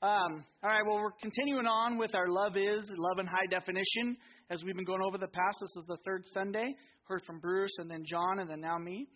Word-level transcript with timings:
Um, 0.00 0.44
all 0.62 0.70
right, 0.70 0.86
well, 0.86 0.98
we're 0.98 1.10
continuing 1.20 1.66
on 1.66 1.98
with 1.98 2.14
our 2.14 2.28
Love 2.28 2.56
Is, 2.56 2.88
Love 2.96 3.18
in 3.18 3.26
High 3.26 3.46
Definition, 3.50 4.16
as 4.48 4.62
we've 4.62 4.76
been 4.76 4.84
going 4.84 5.02
over 5.02 5.18
the 5.18 5.26
past. 5.26 5.56
This 5.60 5.74
is 5.76 5.86
the 5.88 5.96
third 6.04 6.22
Sunday. 6.34 6.76
Heard 7.08 7.22
from 7.26 7.40
Bruce 7.40 7.72
and 7.78 7.90
then 7.90 8.04
John 8.06 8.38
and 8.38 8.48
then 8.48 8.60
now 8.60 8.78
me. 8.78 9.08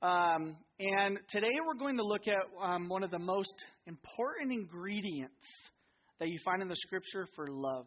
Um, 0.00 0.56
and 0.78 1.18
today 1.28 1.52
we're 1.66 1.78
going 1.78 1.98
to 1.98 2.02
look 2.02 2.22
at 2.26 2.38
um, 2.66 2.88
one 2.88 3.04
of 3.04 3.10
the 3.10 3.18
most 3.18 3.52
important 3.86 4.50
ingredients 4.50 5.44
that 6.20 6.28
you 6.28 6.38
find 6.42 6.62
in 6.62 6.68
the 6.68 6.76
scripture 6.76 7.26
for 7.36 7.46
love. 7.50 7.84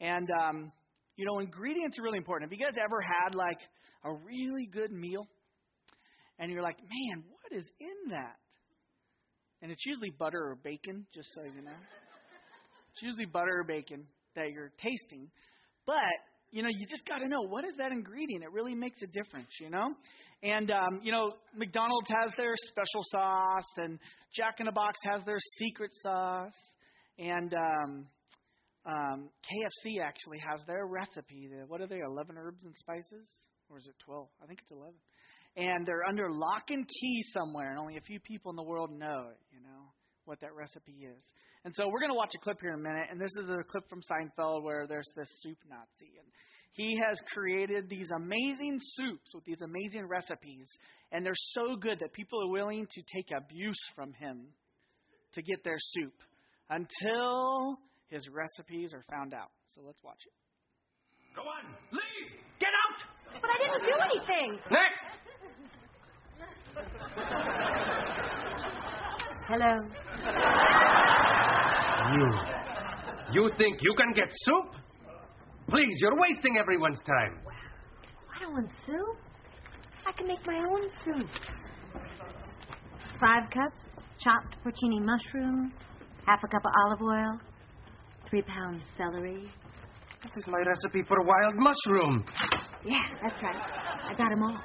And, 0.00 0.26
um, 0.42 0.72
you 1.16 1.26
know, 1.26 1.40
ingredients 1.40 1.98
are 1.98 2.02
really 2.02 2.16
important. 2.16 2.50
Have 2.50 2.58
you 2.58 2.64
guys 2.64 2.78
ever 2.82 2.98
had 3.02 3.34
like 3.34 3.60
a 4.06 4.14
really 4.24 4.70
good 4.72 4.90
meal? 4.90 5.28
And 6.38 6.50
you're 6.50 6.62
like, 6.62 6.78
man, 6.78 7.24
what 7.28 7.58
is 7.58 7.70
in 7.78 8.12
that? 8.12 8.38
And 9.62 9.70
it's 9.70 9.84
usually 9.84 10.10
butter 10.10 10.38
or 10.38 10.56
bacon, 10.62 11.06
just 11.14 11.28
so 11.34 11.42
you 11.42 11.62
know. 11.62 11.76
It's 12.92 13.02
usually 13.02 13.26
butter 13.26 13.60
or 13.60 13.64
bacon 13.64 14.04
that 14.34 14.50
you're 14.52 14.72
tasting. 14.78 15.28
But, 15.86 16.16
you 16.50 16.62
know, 16.62 16.68
you 16.70 16.86
just 16.88 17.06
got 17.06 17.18
to 17.18 17.28
know 17.28 17.42
what 17.42 17.64
is 17.64 17.74
that 17.78 17.92
ingredient? 17.92 18.42
It 18.42 18.52
really 18.52 18.74
makes 18.74 19.02
a 19.02 19.06
difference, 19.06 19.50
you 19.60 19.70
know? 19.70 19.94
And, 20.42 20.70
um, 20.70 21.00
you 21.02 21.12
know, 21.12 21.34
McDonald's 21.54 22.08
has 22.08 22.32
their 22.36 22.54
special 22.68 23.02
sauce, 23.10 23.70
and 23.76 23.98
Jack 24.34 24.60
in 24.60 24.66
the 24.66 24.72
Box 24.72 24.98
has 25.04 25.22
their 25.24 25.38
secret 25.58 25.90
sauce, 26.02 26.52
and 27.18 27.52
um, 27.54 28.06
um, 28.86 29.28
KFC 29.44 30.02
actually 30.02 30.38
has 30.38 30.64
their 30.66 30.86
recipe. 30.86 31.48
The, 31.48 31.66
what 31.66 31.80
are 31.80 31.86
they, 31.86 32.00
11 32.00 32.36
herbs 32.38 32.64
and 32.64 32.74
spices? 32.74 33.28
Or 33.68 33.78
is 33.78 33.86
it 33.86 33.94
12? 34.04 34.26
I 34.42 34.46
think 34.46 34.60
it's 34.62 34.72
11 34.72 34.94
and 35.56 35.86
they're 35.86 36.04
under 36.04 36.30
lock 36.30 36.70
and 36.70 36.86
key 36.86 37.22
somewhere, 37.32 37.70
and 37.70 37.78
only 37.78 37.96
a 37.96 38.02
few 38.02 38.20
people 38.20 38.50
in 38.50 38.56
the 38.56 38.62
world 38.62 38.90
know 38.90 39.26
you 39.52 39.60
know, 39.60 39.92
what 40.24 40.40
that 40.40 40.54
recipe 40.54 41.04
is. 41.04 41.22
And 41.64 41.74
so 41.74 41.88
we're 41.88 42.00
going 42.00 42.12
to 42.12 42.16
watch 42.16 42.32
a 42.34 42.38
clip 42.38 42.58
here 42.60 42.72
in 42.72 42.80
a 42.80 42.82
minute, 42.82 43.08
and 43.10 43.20
this 43.20 43.34
is 43.36 43.50
a 43.50 43.62
clip 43.64 43.88
from 43.88 44.00
Seinfeld 44.00 44.62
where 44.62 44.86
there's 44.86 45.10
this 45.16 45.28
soup 45.42 45.58
Nazi, 45.68 46.12
and 46.18 46.26
he 46.72 46.96
has 47.04 47.20
created 47.34 47.88
these 47.88 48.08
amazing 48.14 48.78
soups 48.80 49.34
with 49.34 49.44
these 49.44 49.60
amazing 49.62 50.06
recipes, 50.06 50.66
and 51.12 51.26
they're 51.26 51.32
so 51.34 51.76
good 51.76 51.98
that 51.98 52.12
people 52.12 52.42
are 52.44 52.50
willing 52.50 52.86
to 52.90 53.02
take 53.14 53.30
abuse 53.36 53.80
from 53.94 54.12
him 54.14 54.46
to 55.34 55.42
get 55.42 55.64
their 55.64 55.78
soup 55.78 56.14
until 56.70 57.78
his 58.08 58.28
recipes 58.28 58.92
are 58.94 59.02
found 59.10 59.34
out. 59.34 59.50
So 59.74 59.82
let's 59.84 60.02
watch 60.04 60.20
it. 60.26 60.32
Go 61.34 61.42
on, 61.42 61.74
leave! 61.92 62.38
Get 62.58 62.70
out! 62.70 62.98
But 63.40 63.50
I 63.50 63.58
didn't 63.58 63.86
do 63.86 63.94
anything. 64.02 64.58
Next! 64.70 65.29
Hello. 69.48 69.72
You. 72.14 72.26
You 73.32 73.50
think 73.58 73.78
you 73.82 73.94
can 73.96 74.12
get 74.12 74.28
soup? 74.30 74.74
Please, 75.68 75.98
you're 76.00 76.16
wasting 76.18 76.56
everyone's 76.58 77.00
time. 77.06 77.38
I 78.36 78.40
don't 78.42 78.52
want 78.52 78.68
soup. 78.86 79.16
I 80.06 80.12
can 80.12 80.26
make 80.26 80.44
my 80.46 80.58
own 80.58 80.88
soup. 81.04 81.28
Five 83.20 83.50
cups 83.50 83.82
chopped 84.18 84.56
porcini 84.64 85.00
mushrooms, 85.00 85.72
half 86.26 86.40
a 86.42 86.48
cup 86.48 86.62
of 86.64 86.72
olive 86.84 87.02
oil, 87.02 87.40
three 88.28 88.42
pounds 88.42 88.82
celery. 88.96 89.50
This 90.22 90.32
is 90.36 90.46
my 90.48 90.58
recipe 90.66 91.02
for 91.06 91.16
wild 91.22 91.54
mushroom. 91.56 92.24
Yeah, 92.84 92.98
that's 93.22 93.42
right. 93.42 93.56
I 93.56 94.14
got 94.16 94.32
'em 94.32 94.42
all. 94.42 94.58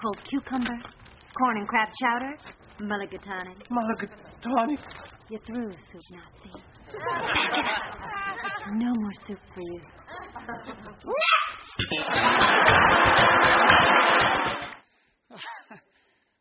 Cold 0.00 0.18
cucumber, 0.28 0.78
corn 1.38 1.56
and 1.56 1.68
crab 1.68 1.88
chowder, 2.02 2.36
mulligatawny. 2.80 3.54
Mulligatawny? 3.72 4.78
You're 5.30 5.40
through, 5.40 5.72
soup 5.72 6.02
Nazi. 6.12 6.50
no 8.74 8.92
more 8.94 9.12
soup 9.26 9.38
for 9.54 9.62
you. 9.62 9.80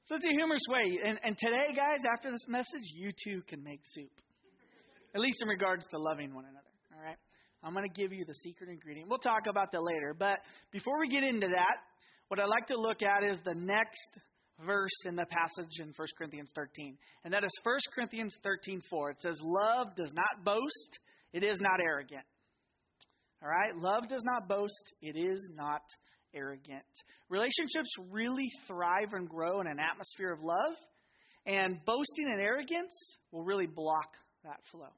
Such 0.01 0.21
a 0.21 0.31
humorous 0.31 0.61
way. 0.69 0.99
And, 1.05 1.19
and 1.23 1.37
today, 1.37 1.73
guys, 1.75 1.99
after 2.13 2.31
this 2.31 2.45
message, 2.47 2.83
you 2.93 3.11
too 3.23 3.41
can 3.47 3.63
make 3.63 3.79
soup. 3.93 4.11
At 5.15 5.21
least 5.21 5.41
in 5.41 5.47
regards 5.47 5.87
to 5.91 5.97
loving 5.97 6.35
one 6.35 6.43
another. 6.43 6.67
All 6.93 7.01
right? 7.01 7.17
I'm 7.63 7.73
going 7.73 7.89
to 7.89 8.01
give 8.01 8.13
you 8.13 8.25
the 8.25 8.35
secret 8.35 8.69
ingredient. 8.69 9.09
We'll 9.09 9.17
talk 9.17 9.47
about 9.49 9.71
that 9.71 9.81
later. 9.81 10.13
But 10.17 10.39
before 10.71 10.99
we 10.99 11.07
get 11.07 11.23
into 11.23 11.47
that, 11.47 11.77
what 12.27 12.39
I'd 12.39 12.47
like 12.47 12.67
to 12.67 12.79
look 12.79 13.01
at 13.01 13.23
is 13.23 13.37
the 13.45 13.53
next 13.53 14.19
verse 14.65 15.05
in 15.05 15.15
the 15.15 15.25
passage 15.25 15.79
in 15.79 15.93
1 15.95 16.07
Corinthians 16.17 16.49
13. 16.55 16.97
And 17.23 17.33
that 17.33 17.43
is 17.43 17.51
1 17.63 17.77
Corinthians 17.93 18.35
13 18.43 18.81
4. 18.89 19.11
It 19.11 19.19
says, 19.19 19.39
Love 19.43 19.87
does 19.95 20.11
not 20.13 20.43
boast, 20.43 20.99
it 21.33 21.43
is 21.43 21.57
not 21.59 21.79
arrogant. 21.79 22.25
All 23.43 23.49
right? 23.49 23.75
Love 23.77 24.07
does 24.09 24.23
not 24.23 24.47
boast, 24.47 24.93
it 25.01 25.17
is 25.17 25.49
not 25.55 25.81
arrogant. 26.33 26.83
Relationships 27.29 27.89
really 28.09 28.49
thrive 28.67 29.13
and 29.13 29.29
grow 29.29 29.61
in 29.61 29.67
an 29.67 29.79
atmosphere 29.79 30.31
of 30.31 30.39
love, 30.41 30.75
and 31.45 31.77
boasting 31.85 32.27
and 32.31 32.41
arrogance 32.41 32.93
will 33.31 33.43
really 33.43 33.67
block 33.67 34.09
that 34.43 34.59
flow. 34.71 34.89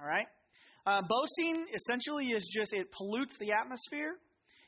All 0.00 0.06
right? 0.06 0.26
Uh, 0.86 1.02
boasting 1.02 1.66
essentially 1.74 2.28
is 2.28 2.48
just, 2.56 2.72
it 2.72 2.90
pollutes 2.92 3.36
the 3.38 3.52
atmosphere 3.52 4.14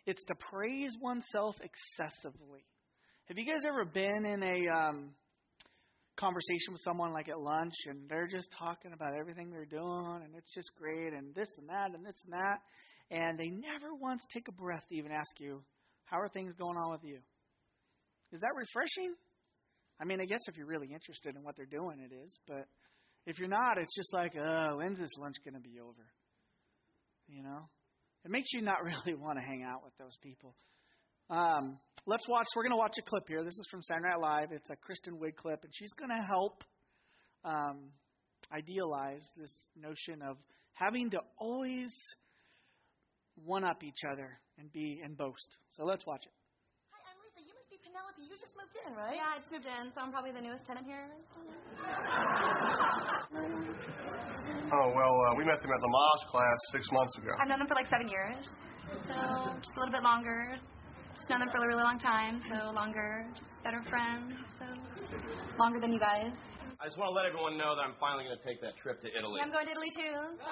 it's 0.07 0.23
to 0.25 0.35
praise 0.51 0.97
oneself 1.01 1.57
excessively. 1.61 2.65
Have 3.27 3.39
you 3.39 3.47
guys 3.47 3.63
ever 3.67 3.85
been 3.85 4.27
in 4.27 4.43
a 4.43 4.73
um, 4.73 5.11
conversation 6.17 6.73
with 6.73 6.81
someone 6.83 7.13
like 7.13 7.29
at 7.29 7.39
lunch 7.39 7.75
and 7.87 8.09
they're 8.09 8.27
just 8.27 8.49
talking 8.59 8.93
about 8.93 9.15
everything 9.15 9.51
they're 9.51 9.65
doing 9.65 10.21
and 10.25 10.35
it's 10.37 10.53
just 10.55 10.71
great 10.79 11.13
and 11.13 11.35
this 11.35 11.49
and 11.59 11.69
that 11.69 11.95
and 11.95 12.05
this 12.05 12.15
and 12.25 12.33
that 12.33 12.59
and 13.11 13.39
they 13.39 13.49
never 13.49 13.95
once 13.95 14.25
take 14.33 14.49
a 14.49 14.53
breath 14.53 14.83
to 14.89 14.97
even 14.97 15.13
ask 15.13 15.39
you, 15.39 15.63
How 16.07 16.19
are 16.19 16.29
things 16.29 16.55
going 16.55 16.77
on 16.77 16.91
with 16.91 17.05
you? 17.05 17.19
Is 18.33 18.41
that 18.41 18.55
refreshing? 18.57 19.15
I 20.01 20.05
mean, 20.05 20.21
I 20.21 20.25
guess 20.25 20.41
if 20.49 20.57
you're 20.57 20.67
really 20.67 20.91
interested 20.93 21.37
in 21.37 21.45
what 21.45 21.55
they're 21.57 21.67
doing, 21.67 21.99
it 22.01 22.13
is. 22.13 22.33
But 22.49 22.67
if 23.27 23.39
you're 23.39 23.49
not, 23.49 23.79
it's 23.79 23.95
just 23.95 24.13
like, 24.13 24.33
oh, 24.37 24.79
when's 24.79 24.99
this 24.99 25.11
lunch 25.19 25.37
going 25.45 25.55
to 25.55 25.61
be 25.61 25.79
over? 25.79 26.07
You 27.29 27.43
know? 27.43 27.69
It 28.25 28.31
makes 28.31 28.53
you 28.53 28.63
not 28.63 28.85
really 28.85 29.15
want 29.19 29.39
to 29.39 29.45
hang 29.45 29.63
out 29.63 29.83
with 29.85 29.97
those 29.99 30.17
people. 30.23 30.55
Um, 31.31 31.79
let's 32.07 32.29
watch. 32.29 32.47
We're 32.55 32.63
going 32.63 32.73
to 32.73 32.77
watch 32.77 32.95
a 32.99 33.03
clip 33.03 33.25
here. 33.27 33.43
This 33.45 33.55
is 33.55 33.67
from 33.71 33.83
Saturday 33.83 34.09
Night 34.09 34.21
Live. 34.21 34.53
It's 34.53 34.71
a 34.71 34.77
Kristen 34.77 35.19
Wiig 35.19 35.37
clip, 35.37 35.61
and 35.63 35.73
she's 35.75 35.93
going 35.95 36.11
to 36.11 36.23
help 36.27 36.63
um, 37.45 37.91
idealize 38.53 39.25
this 39.37 39.53
notion 39.77 40.23
of 40.23 40.37
having 40.75 41.11
to 41.11 41.21
always 41.39 41.91
one 43.45 43.65
up 43.65 43.83
each 43.83 44.05
other 44.11 44.39
and 44.59 44.71
be 44.73 45.01
and 45.03 45.17
boast. 45.17 45.57
So 45.71 45.85
let's 45.85 46.05
watch 46.07 46.23
it. 46.27 46.33
Hi, 46.91 47.01
I'm 47.01 47.17
Lisa. 47.25 47.49
You 47.49 47.55
must 47.57 47.71
be 47.71 47.79
Penelope, 47.81 48.21
you 48.21 48.37
just 48.37 48.53
moved 48.55 48.77
in, 48.87 48.95
right? 48.95 49.17
Yeah, 49.17 49.33
I 49.35 49.39
just 49.41 49.51
moved 49.51 49.67
in, 49.67 49.91
so 49.95 50.01
I'm 50.01 50.13
probably 50.13 50.33
the 50.33 50.43
newest 50.43 50.67
tenant 50.67 50.87
here. 50.87 51.09
oh, 54.73 54.93
well, 54.95 55.15
uh, 55.15 55.35
we 55.37 55.45
met 55.45 55.61
them 55.61 55.71
at 55.71 55.81
the 55.81 55.89
Moss 55.89 56.21
class 56.31 56.59
six 56.73 56.89
months 56.93 57.17
ago. 57.19 57.33
I've 57.41 57.49
known 57.49 57.59
them 57.61 57.69
for 57.69 57.75
like 57.75 57.87
seven 57.87 58.09
years, 58.09 58.45
so 59.07 59.15
just 59.61 59.77
a 59.77 59.81
little 59.81 59.93
bit 59.93 60.03
longer. 60.03 60.57
Just 61.17 61.29
known 61.31 61.41
them 61.41 61.51
for 61.53 61.63
a 61.63 61.67
really 61.69 61.85
long 61.85 61.99
time, 61.99 62.43
so 62.51 62.73
longer, 62.73 63.29
just 63.37 63.47
better 63.63 63.83
friends, 63.89 64.35
so 64.59 64.65
longer 65.59 65.79
than 65.79 65.93
you 65.93 66.01
guys. 66.01 66.33
I 66.81 66.87
just 66.91 66.99
want 66.99 67.11
to 67.11 67.15
let 67.15 67.27
everyone 67.27 67.57
know 67.57 67.77
that 67.77 67.85
I'm 67.87 67.95
finally 68.01 68.25
going 68.25 68.35
to 68.35 68.43
take 68.43 68.59
that 68.61 68.75
trip 68.77 68.99
to 69.07 69.09
Italy. 69.13 69.39
Yeah, 69.39 69.47
I'm 69.47 69.53
going 69.55 69.67
to 69.67 69.73
Italy 69.73 69.93
too. 69.95 70.35
So. 70.41 70.51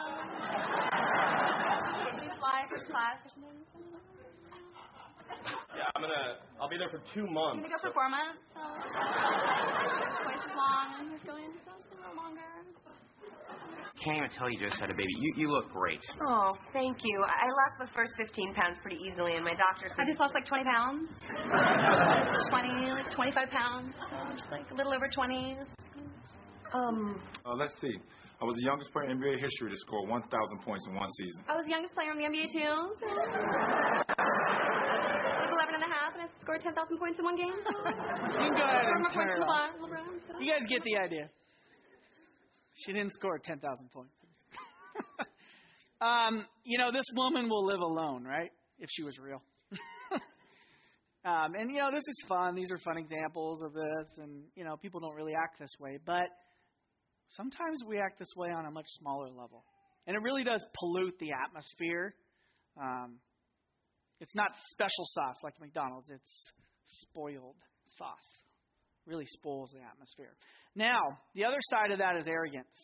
fly 2.40 2.64
first 2.72 2.88
class 2.88 3.20
or 3.20 3.30
something. 3.36 3.60
Yeah, 5.76 5.92
I'm 5.94 6.02
gonna. 6.02 6.40
I'll 6.60 6.68
be 6.68 6.76
there 6.80 6.90
for 6.90 7.00
two 7.14 7.28
months. 7.28 7.60
I'm 7.60 7.62
gonna 7.62 7.76
go 7.76 7.80
for 7.84 7.92
four 7.92 8.08
months, 8.08 8.40
so 8.52 8.60
twice 10.24 10.42
as 10.42 10.54
long. 10.56 10.86
And 10.98 11.12
he's 11.12 11.24
going 11.28 11.52
so 11.64 11.72
just 11.78 11.92
a 11.92 11.96
little 12.00 12.16
longer. 12.16 12.59
Can't 14.02 14.16
even 14.16 14.30
tell 14.30 14.48
you 14.48 14.58
just 14.58 14.80
had 14.80 14.88
a 14.88 14.94
baby. 14.94 15.12
You 15.18 15.34
you 15.36 15.48
look 15.52 15.68
great. 15.68 16.00
Oh, 16.26 16.56
thank 16.72 17.04
you. 17.04 17.20
I 17.20 17.44
lost 17.44 17.76
the 17.84 17.88
first 17.94 18.12
15 18.16 18.54
pounds 18.54 18.78
pretty 18.80 18.96
easily, 18.96 19.34
and 19.36 19.44
my 19.44 19.52
doctor 19.52 19.88
said. 19.88 20.00
I 20.00 20.06
just 20.08 20.18
lost 20.18 20.32
like 20.32 20.46
20 20.46 20.64
pounds. 20.64 21.08
20, 22.48 22.96
like 22.96 23.10
25 23.12 23.50
pounds. 23.50 23.92
So 24.08 24.16
just 24.32 24.50
like 24.50 24.70
a 24.70 24.74
little 24.74 24.94
over 24.94 25.06
20. 25.12 25.58
Um. 26.72 27.20
Uh, 27.44 27.54
let's 27.56 27.78
see. 27.80 27.92
I 28.40 28.44
was 28.46 28.56
the 28.56 28.62
youngest 28.64 28.90
player 28.92 29.10
in 29.10 29.20
NBA 29.20 29.36
history 29.38 29.68
to 29.68 29.76
score 29.76 30.06
1,000 30.08 30.32
points 30.64 30.86
in 30.88 30.94
one 30.96 31.10
season. 31.20 31.44
I 31.46 31.56
was 31.56 31.66
the 31.66 31.72
youngest 31.76 31.92
player 31.92 32.12
in 32.12 32.16
the 32.16 32.24
NBA 32.24 32.48
too. 32.56 32.72
So. 32.96 33.04
I 33.04 34.24
was 35.44 35.52
11 35.52 35.76
and 35.76 35.84
a 35.84 35.92
half, 35.92 36.16
and 36.16 36.22
I 36.24 36.28
scored 36.40 36.62
10,000 36.64 36.72
points 36.96 37.18
in 37.18 37.24
one 37.28 37.36
game. 37.36 37.52
So. 37.52 37.68
You 38.40 38.48
can 38.48 38.56
go 38.56 38.64
ahead 38.64 38.88
and 38.96 39.12
turn 39.12 39.28
it 39.28 39.44
off. 39.44 39.76
You 40.40 40.48
guys 40.48 40.64
get 40.72 40.80
the 40.84 40.96
idea. 40.96 41.28
She 42.74 42.92
didn't 42.92 43.12
score 43.12 43.38
10,000 43.38 43.90
points. 43.92 44.12
um, 46.00 46.46
you 46.64 46.78
know, 46.78 46.90
this 46.92 47.04
woman 47.14 47.48
will 47.48 47.66
live 47.66 47.80
alone, 47.80 48.24
right? 48.24 48.50
If 48.78 48.88
she 48.90 49.02
was 49.02 49.18
real. 49.18 49.42
um, 51.24 51.54
and, 51.54 51.70
you 51.70 51.78
know, 51.78 51.90
this 51.90 52.06
is 52.06 52.24
fun. 52.28 52.54
These 52.54 52.70
are 52.70 52.78
fun 52.78 52.96
examples 52.96 53.62
of 53.62 53.72
this. 53.72 54.06
And, 54.18 54.44
you 54.54 54.64
know, 54.64 54.76
people 54.76 55.00
don't 55.00 55.14
really 55.14 55.34
act 55.34 55.58
this 55.58 55.72
way. 55.78 55.98
But 56.04 56.28
sometimes 57.28 57.82
we 57.86 57.98
act 57.98 58.18
this 58.18 58.32
way 58.36 58.50
on 58.50 58.66
a 58.66 58.70
much 58.70 58.86
smaller 59.00 59.28
level. 59.28 59.64
And 60.06 60.16
it 60.16 60.22
really 60.22 60.44
does 60.44 60.64
pollute 60.78 61.18
the 61.18 61.32
atmosphere. 61.32 62.14
Um, 62.80 63.18
it's 64.20 64.34
not 64.34 64.50
special 64.70 65.04
sauce 65.06 65.36
like 65.42 65.54
McDonald's, 65.60 66.10
it's 66.10 66.52
spoiled 66.84 67.56
sauce. 67.96 68.42
Really 69.10 69.26
spoils 69.26 69.72
the 69.74 69.82
atmosphere. 69.82 70.36
Now, 70.76 71.00
the 71.34 71.44
other 71.44 71.58
side 71.62 71.90
of 71.90 71.98
that 71.98 72.16
is 72.16 72.28
arrogance. 72.28 72.76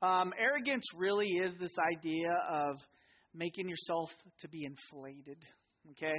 Um, 0.00 0.32
arrogance 0.40 0.84
really 0.96 1.28
is 1.28 1.54
this 1.60 1.72
idea 1.94 2.30
of 2.50 2.76
making 3.34 3.68
yourself 3.68 4.08
to 4.40 4.48
be 4.48 4.64
inflated. 4.64 5.36
Okay? 5.90 6.16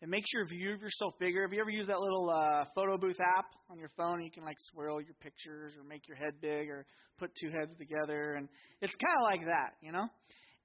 It 0.00 0.08
makes 0.08 0.28
your 0.32 0.46
view 0.46 0.74
of 0.74 0.80
yourself 0.80 1.14
bigger. 1.18 1.42
Have 1.42 1.52
you 1.52 1.60
ever 1.60 1.70
used 1.70 1.88
that 1.88 1.98
little 1.98 2.30
uh, 2.30 2.64
photo 2.76 2.96
booth 2.96 3.18
app 3.36 3.46
on 3.68 3.80
your 3.80 3.90
phone? 3.96 4.22
You 4.22 4.30
can 4.30 4.44
like 4.44 4.56
swirl 4.70 5.00
your 5.00 5.14
pictures 5.20 5.72
or 5.76 5.82
make 5.82 6.06
your 6.06 6.16
head 6.16 6.34
big 6.40 6.68
or 6.70 6.86
put 7.18 7.32
two 7.40 7.50
heads 7.50 7.74
together, 7.76 8.34
and 8.34 8.48
it's 8.80 8.94
kind 8.94 9.16
of 9.18 9.24
like 9.24 9.40
that, 9.46 9.74
you 9.82 9.90
know. 9.90 10.06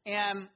And 0.05 0.47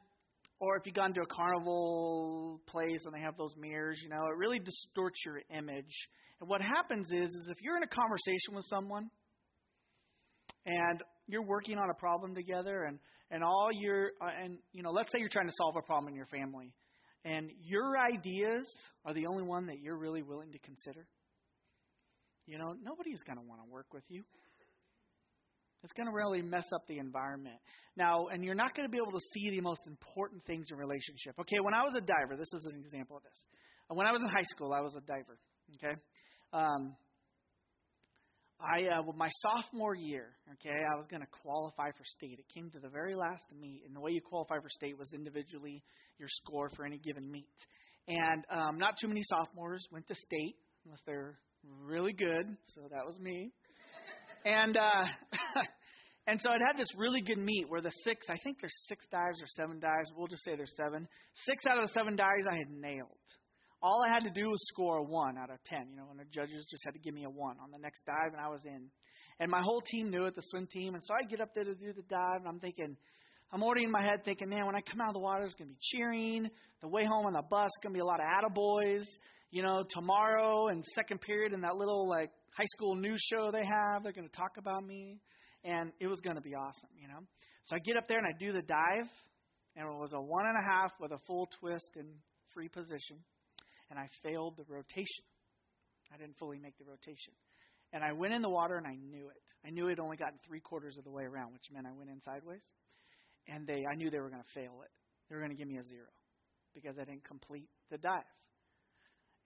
or 0.59 0.77
if 0.77 0.85
you've 0.85 0.95
gone 0.95 1.13
to 1.13 1.21
a 1.21 1.25
carnival 1.25 2.61
place 2.67 3.01
and 3.05 3.13
they 3.13 3.19
have 3.19 3.37
those 3.37 3.53
mirrors, 3.57 3.99
you 4.03 4.09
know, 4.09 4.25
it 4.25 4.37
really 4.37 4.59
distorts 4.59 5.19
your 5.25 5.39
image. 5.55 5.93
And 6.39 6.49
what 6.49 6.61
happens 6.61 7.07
is, 7.11 7.29
is 7.29 7.49
if 7.49 7.61
you're 7.61 7.77
in 7.77 7.83
a 7.83 7.87
conversation 7.87 8.55
with 8.55 8.65
someone 8.65 9.09
and 10.65 11.03
you're 11.27 11.43
working 11.45 11.77
on 11.77 11.89
a 11.89 11.93
problem 11.93 12.35
together, 12.35 12.83
and 12.83 12.99
and 13.29 13.43
all 13.43 13.69
your 13.71 14.11
uh, 14.21 14.29
and 14.43 14.57
you 14.71 14.83
know, 14.83 14.91
let's 14.91 15.11
say 15.11 15.19
you're 15.19 15.29
trying 15.29 15.47
to 15.47 15.55
solve 15.57 15.75
a 15.77 15.81
problem 15.81 16.09
in 16.09 16.15
your 16.15 16.27
family, 16.27 16.73
and 17.25 17.49
your 17.61 17.97
ideas 17.97 18.65
are 19.05 19.13
the 19.13 19.25
only 19.25 19.43
one 19.43 19.67
that 19.67 19.79
you're 19.79 19.97
really 19.97 20.23
willing 20.23 20.51
to 20.51 20.59
consider. 20.59 21.07
You 22.45 22.57
know, 22.57 22.73
nobody's 22.81 23.21
going 23.23 23.37
to 23.37 23.43
want 23.43 23.61
to 23.61 23.69
work 23.69 23.87
with 23.93 24.03
you. 24.07 24.23
It's 25.83 25.93
going 25.93 26.07
to 26.07 26.13
really 26.13 26.41
mess 26.41 26.65
up 26.73 26.87
the 26.87 26.97
environment. 26.97 27.57
Now, 27.95 28.27
and 28.27 28.43
you're 28.43 28.55
not 28.55 28.75
going 28.75 28.87
to 28.87 28.91
be 28.91 28.97
able 28.97 29.17
to 29.17 29.25
see 29.33 29.49
the 29.51 29.61
most 29.61 29.81
important 29.87 30.45
things 30.45 30.67
in 30.71 30.77
relationship. 30.77 31.35
Okay, 31.39 31.57
when 31.61 31.73
I 31.73 31.83
was 31.83 31.93
a 31.97 32.01
diver, 32.01 32.35
this 32.37 32.51
is 32.53 32.69
an 32.73 32.79
example 32.79 33.17
of 33.17 33.23
this. 33.23 33.45
When 33.89 34.05
I 34.05 34.11
was 34.11 34.21
in 34.21 34.29
high 34.29 34.47
school, 34.55 34.73
I 34.73 34.81
was 34.81 34.95
a 34.95 35.01
diver. 35.01 35.37
Okay, 35.75 35.95
um, 36.53 36.95
I 38.59 38.83
uh, 38.87 39.01
well, 39.03 39.15
my 39.15 39.29
sophomore 39.29 39.95
year, 39.95 40.33
okay, 40.53 40.73
I 40.73 40.95
was 40.95 41.05
going 41.07 41.21
to 41.21 41.27
qualify 41.43 41.91
for 41.91 42.03
state. 42.17 42.39
It 42.39 42.45
came 42.53 42.71
to 42.71 42.79
the 42.79 42.89
very 42.89 43.15
last 43.15 43.45
meet, 43.59 43.83
and 43.85 43.95
the 43.95 43.99
way 43.99 44.11
you 44.11 44.21
qualify 44.21 44.55
for 44.55 44.69
state 44.69 44.97
was 44.97 45.11
individually 45.13 45.83
your 46.17 46.29
score 46.29 46.69
for 46.75 46.85
any 46.85 46.97
given 46.97 47.31
meet. 47.31 47.45
And 48.07 48.43
um, 48.49 48.77
not 48.77 48.95
too 48.99 49.07
many 49.07 49.21
sophomores 49.23 49.85
went 49.91 50.07
to 50.07 50.15
state 50.15 50.55
unless 50.85 51.01
they're 51.05 51.37
really 51.83 52.13
good. 52.13 52.45
So 52.73 52.81
that 52.89 53.05
was 53.05 53.19
me. 53.19 53.51
And 54.47 54.77
uh, 54.77 55.03
and 56.27 56.39
so 56.39 56.49
I'd 56.49 56.63
had 56.65 56.79
this 56.79 56.87
really 56.95 57.19
good 57.19 57.37
meet 57.37 57.65
where 57.67 57.81
the 57.81 57.91
six, 58.05 58.27
I 58.29 58.37
think 58.37 58.61
there's 58.61 58.79
six 58.87 59.05
dives 59.11 59.41
or 59.43 59.47
seven 59.57 59.81
dives. 59.81 60.09
We'll 60.15 60.27
just 60.27 60.45
say 60.45 60.55
there's 60.55 60.73
seven. 60.77 61.05
Six 61.45 61.65
out 61.65 61.77
of 61.77 61.83
the 61.83 61.93
seven 61.93 62.15
dives 62.15 62.47
I 62.49 62.55
had 62.55 62.71
nailed. 62.71 63.11
All 63.83 64.05
I 64.07 64.13
had 64.13 64.23
to 64.23 64.29
do 64.29 64.47
was 64.47 64.59
score 64.69 64.99
a 64.99 65.03
one 65.03 65.37
out 65.37 65.49
of 65.49 65.61
ten, 65.65 65.89
you 65.91 65.97
know, 65.97 66.07
and 66.11 66.17
the 66.19 66.23
judges 66.31 66.65
just 66.71 66.81
had 66.85 66.93
to 66.93 66.99
give 66.99 67.13
me 67.13 67.25
a 67.25 67.29
one 67.29 67.57
on 67.61 67.71
the 67.71 67.77
next 67.77 68.05
dive, 68.05 68.31
and 68.31 68.39
I 68.39 68.47
was 68.47 68.63
in. 68.65 68.87
And 69.41 69.51
my 69.51 69.61
whole 69.61 69.81
team 69.81 70.09
knew 70.09 70.25
it, 70.25 70.35
the 70.35 70.41
swim 70.45 70.65
team, 70.71 70.95
and 70.95 71.03
so 71.03 71.13
I 71.13 71.27
get 71.29 71.41
up 71.41 71.53
there 71.53 71.65
to 71.65 71.75
do 71.75 71.91
the 71.91 72.07
dive, 72.09 72.39
and 72.39 72.47
I'm 72.47 72.59
thinking, 72.59 72.95
I'm 73.51 73.63
already 73.63 73.83
in 73.83 73.91
my 73.91 74.01
head 74.01 74.23
thinking, 74.23 74.47
man, 74.47 74.65
when 74.65 74.75
I 74.75 74.81
come 74.81 75.01
out 75.01 75.09
of 75.09 75.13
the 75.13 75.19
water, 75.19 75.43
it's 75.43 75.55
going 75.55 75.69
to 75.69 75.73
be 75.73 75.79
cheering. 75.91 76.49
The 76.81 76.87
way 76.87 77.03
home 77.05 77.25
on 77.25 77.33
the 77.33 77.43
bus, 77.43 77.69
going 77.83 77.93
to 77.93 77.97
be 77.97 78.01
a 78.01 78.05
lot 78.05 78.19
of 78.19 78.25
attaboys. 78.25 79.03
You 79.51 79.63
know, 79.63 79.83
tomorrow 79.89 80.67
and 80.67 80.83
second 80.93 81.21
period 81.21 81.53
in 81.53 81.61
that 81.61 81.75
little 81.75 82.07
like 82.07 82.31
high 82.57 82.65
school 82.75 82.95
news 82.95 83.21
show 83.31 83.49
they 83.51 83.65
have, 83.65 84.03
they're 84.03 84.11
going 84.11 84.27
to 84.27 84.37
talk 84.37 84.57
about 84.57 84.85
me, 84.85 85.19
and 85.63 85.91
it 85.99 86.07
was 86.07 86.19
going 86.19 86.35
to 86.35 86.41
be 86.41 86.53
awesome, 86.53 86.89
you 86.99 87.07
know. 87.07 87.19
So 87.63 87.75
I 87.75 87.79
get 87.79 87.97
up 87.97 88.07
there 88.07 88.17
and 88.17 88.27
I 88.27 88.37
do 88.37 88.51
the 88.51 88.61
dive, 88.61 89.09
and 89.75 89.87
it 89.87 89.99
was 89.99 90.13
a 90.13 90.21
one 90.21 90.45
and 90.45 90.57
a 90.57 90.73
half 90.73 90.91
with 90.99 91.11
a 91.11 91.19
full 91.25 91.47
twist 91.59 91.91
and 91.95 92.07
free 92.53 92.67
position 92.67 93.17
and 93.89 93.99
I 93.99 94.07
failed 94.23 94.55
the 94.57 94.65
rotation. 94.67 95.25
I 96.13 96.17
didn't 96.17 96.37
fully 96.37 96.59
make 96.59 96.77
the 96.77 96.85
rotation. 96.85 97.33
And 97.93 98.03
I 98.03 98.11
went 98.11 98.33
in 98.33 98.41
the 98.41 98.49
water 98.49 98.75
and 98.75 98.87
I 98.87 98.95
knew 98.95 99.27
it. 99.29 99.43
I 99.65 99.69
knew 99.69 99.87
it 99.87 99.99
only 99.99 100.17
gotten 100.17 100.39
three 100.45 100.59
quarters 100.59 100.97
of 100.97 101.03
the 101.03 101.11
way 101.11 101.23
around, 101.23 101.53
which 101.53 101.71
meant 101.71 101.87
I 101.87 101.93
went 101.93 102.09
in 102.09 102.19
sideways. 102.21 102.63
And 103.47 103.65
they 103.65 103.85
I 103.89 103.95
knew 103.95 104.09
they 104.09 104.19
were 104.19 104.29
going 104.29 104.43
to 104.43 104.53
fail 104.53 104.83
it. 104.83 104.91
They 105.29 105.35
were 105.35 105.41
going 105.41 105.55
to 105.55 105.57
give 105.57 105.67
me 105.67 105.77
a 105.77 105.83
zero 105.83 106.07
because 106.73 106.97
I 106.99 107.05
didn't 107.05 107.23
complete 107.23 107.69
the 107.89 107.97
dive. 107.97 108.27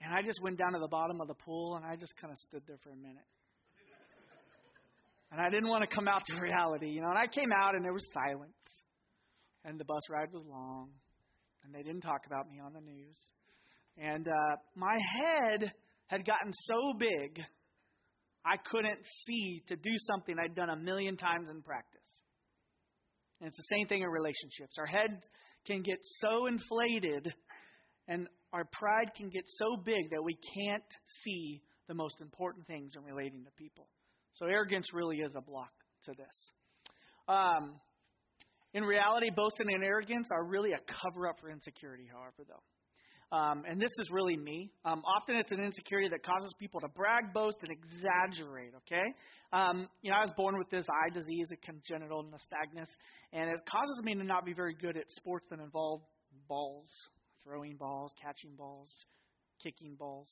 And 0.04 0.14
I 0.14 0.22
just 0.22 0.42
went 0.42 0.58
down 0.58 0.74
to 0.74 0.80
the 0.80 0.88
bottom 0.88 1.22
of 1.22 1.28
the 1.28 1.36
pool 1.36 1.76
and 1.76 1.86
I 1.86 1.96
just 1.96 2.14
kind 2.20 2.32
of 2.32 2.38
stood 2.38 2.64
there 2.68 2.78
for 2.84 2.90
a 2.90 2.96
minute. 2.96 3.28
And 5.32 5.40
I 5.40 5.50
didn't 5.50 5.70
want 5.70 5.88
to 5.88 5.96
come 5.96 6.08
out 6.08 6.24
to 6.28 6.42
reality, 6.42 6.90
you 6.90 7.02
know. 7.02 7.10
And 7.10 7.18
I 7.18 7.28
came 7.28 7.52
out 7.56 7.76
and 7.76 7.86
there 7.86 7.94
was 7.94 8.06
silence. 8.14 8.52
And 9.64 9.80
the 9.80 9.86
bus 9.86 10.02
ride 10.10 10.34
was 10.34 10.44
long. 10.50 10.90
And 11.64 11.74
they 11.74 11.84
didn't 11.84 12.02
talk 12.02 12.26
about 12.26 12.50
me 12.50 12.60
on 12.60 12.74
the 12.74 12.82
news. 12.82 13.16
And 13.98 14.28
uh, 14.28 14.56
my 14.76 14.98
head 15.16 15.72
had 16.08 16.26
gotten 16.26 16.52
so 16.52 16.94
big, 16.98 17.40
I 18.44 18.56
couldn't 18.58 19.00
see 19.26 19.62
to 19.68 19.76
do 19.76 19.92
something 20.12 20.36
I'd 20.38 20.56
done 20.56 20.70
a 20.70 20.76
million 20.76 21.16
times 21.16 21.48
in 21.50 21.62
practice. 21.62 22.02
And 23.40 23.48
it's 23.48 23.58
the 23.58 23.76
same 23.76 23.88
thing 23.88 24.02
in 24.02 24.10
relationships. 24.10 24.78
Our 24.80 24.86
heads 24.86 25.22
can 25.66 25.84
get 25.84 25.98
so 26.20 26.48
inflated, 26.48 27.32
and 28.08 28.28
our 28.54 28.66
pride 28.72 29.12
can 29.16 29.30
get 29.30 29.44
so 29.48 29.78
big 29.78 30.12
that 30.12 30.24
we 30.24 30.38
can't 30.56 30.84
see 31.24 31.62
the 31.88 31.94
most 31.94 32.22
important 32.22 32.68
things 32.68 32.94
in 32.96 33.04
relating 33.04 33.44
to 33.46 33.52
people. 33.58 33.88
So, 34.34 34.46
arrogance 34.46 34.88
really 34.94 35.18
is 35.18 35.36
a 35.38 35.42
block 35.42 35.72
to 36.06 36.12
this. 36.12 36.52
Um, 37.28 37.76
in 38.74 38.84
reality, 38.84 39.30
boasting 39.36 39.68
and 39.74 39.84
arrogance 39.84 40.28
are 40.32 40.46
really 40.46 40.72
a 40.72 40.80
cover 40.88 41.28
up 41.28 41.40
for 41.42 41.50
insecurity, 41.50 42.08
however, 42.12 42.48
though. 42.48 42.64
Um, 43.32 43.64
and 43.68 43.80
this 43.80 43.92
is 44.00 44.10
really 44.12 44.36
me. 44.36 44.72
Um, 44.84 45.04
often 45.06 45.38
it's 45.38 45.52
an 45.54 45.64
insecurity 45.64 46.10
that 46.10 46.24
causes 46.24 46.54
people 46.60 46.82
to 46.82 46.90
brag, 46.90 47.34
boast, 47.34 47.58
and 47.62 47.72
exaggerate, 47.72 48.74
okay? 48.84 49.08
Um, 49.54 49.88
you 50.02 50.12
know, 50.12 50.18
I 50.18 50.22
was 50.22 50.34
born 50.36 50.58
with 50.58 50.70
this 50.70 50.86
eye 50.90 51.14
disease, 51.14 51.48
a 51.52 51.58
congenital 51.66 52.26
nystagmus, 52.26 52.90
and 53.32 53.50
it 53.50 53.60
causes 53.66 54.02
me 54.04 54.16
to 54.16 54.24
not 54.24 54.46
be 54.46 54.54
very 54.54 54.76
good 54.76 54.98
at 54.98 55.10
sports 55.10 55.48
that 55.50 55.60
involve 55.60 56.02
balls, 56.50 56.90
throwing 57.44 57.78
balls, 57.78 58.12
catching 58.22 58.56
balls, 58.56 58.90
kicking 59.64 59.96
balls. 59.96 60.30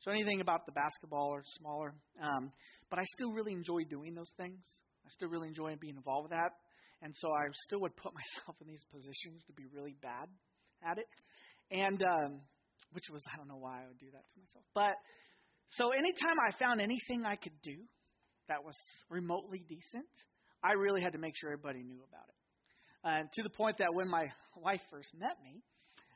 So 0.00 0.10
anything 0.10 0.40
about 0.40 0.66
the 0.66 0.72
basketball 0.72 1.28
or 1.28 1.42
smaller. 1.58 1.94
Um, 2.22 2.52
but 2.90 2.98
I 2.98 3.04
still 3.14 3.32
really 3.32 3.52
enjoy 3.52 3.84
doing 3.84 4.14
those 4.14 4.32
things. 4.36 4.60
I 5.04 5.08
still 5.10 5.28
really 5.28 5.48
enjoy 5.48 5.74
being 5.80 5.96
involved 5.96 6.30
with 6.30 6.38
that. 6.38 6.52
And 7.02 7.14
so 7.16 7.28
I 7.28 7.46
still 7.66 7.80
would 7.80 7.96
put 7.96 8.12
myself 8.20 8.56
in 8.60 8.68
these 8.68 8.84
positions 8.92 9.44
to 9.46 9.52
be 9.52 9.64
really 9.74 9.96
bad 10.02 10.28
at 10.84 10.98
it. 10.98 11.08
And 11.70 12.02
um, 12.02 12.40
which 12.92 13.04
was 13.12 13.22
I 13.32 13.36
don't 13.36 13.48
know 13.48 13.58
why 13.58 13.82
I 13.82 13.88
would 13.88 13.98
do 13.98 14.10
that 14.12 14.24
to 14.28 14.34
myself. 14.38 14.64
But 14.74 14.94
so 15.68 15.90
anytime 15.90 16.36
I 16.40 16.56
found 16.58 16.80
anything 16.80 17.24
I 17.26 17.36
could 17.36 17.56
do 17.62 17.76
that 18.48 18.64
was 18.64 18.76
remotely 19.10 19.64
decent, 19.68 20.08
I 20.62 20.72
really 20.72 21.02
had 21.02 21.12
to 21.12 21.18
make 21.18 21.34
sure 21.36 21.52
everybody 21.52 21.82
knew 21.82 22.00
about 22.08 22.28
it. 22.28 22.38
And 23.04 23.28
to 23.32 23.42
the 23.42 23.50
point 23.50 23.78
that 23.78 23.92
when 23.92 24.08
my 24.08 24.26
wife 24.56 24.80
first 24.90 25.10
met 25.18 25.36
me, 25.42 25.62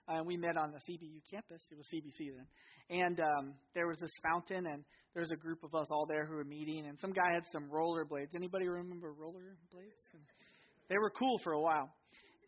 uh, 0.09 0.23
we 0.25 0.37
met 0.37 0.56
on 0.56 0.73
the 0.73 0.78
CBU 0.78 1.21
campus. 1.30 1.62
It 1.71 1.76
was 1.76 1.87
CBC 1.92 2.35
then, 2.37 2.47
and 2.90 3.21
um, 3.21 3.54
there 3.75 3.87
was 3.87 3.99
this 3.99 4.12
fountain, 4.23 4.66
and 4.66 4.85
there 5.14 5.21
was 5.21 5.30
a 5.30 5.37
group 5.37 5.62
of 5.62 5.75
us 5.75 5.88
all 5.90 6.06
there 6.06 6.26
who 6.26 6.35
were 6.35 6.44
meeting. 6.44 6.87
And 6.87 6.99
some 6.99 7.12
guy 7.12 7.32
had 7.35 7.44
some 7.52 7.68
rollerblades. 7.71 8.35
Anybody 8.35 8.68
remember 8.68 9.12
rollerblades? 9.12 10.06
And 10.14 10.23
they 10.88 10.99
were 10.99 11.11
cool 11.11 11.38
for 11.44 11.52
a 11.52 11.61
while. 11.61 11.90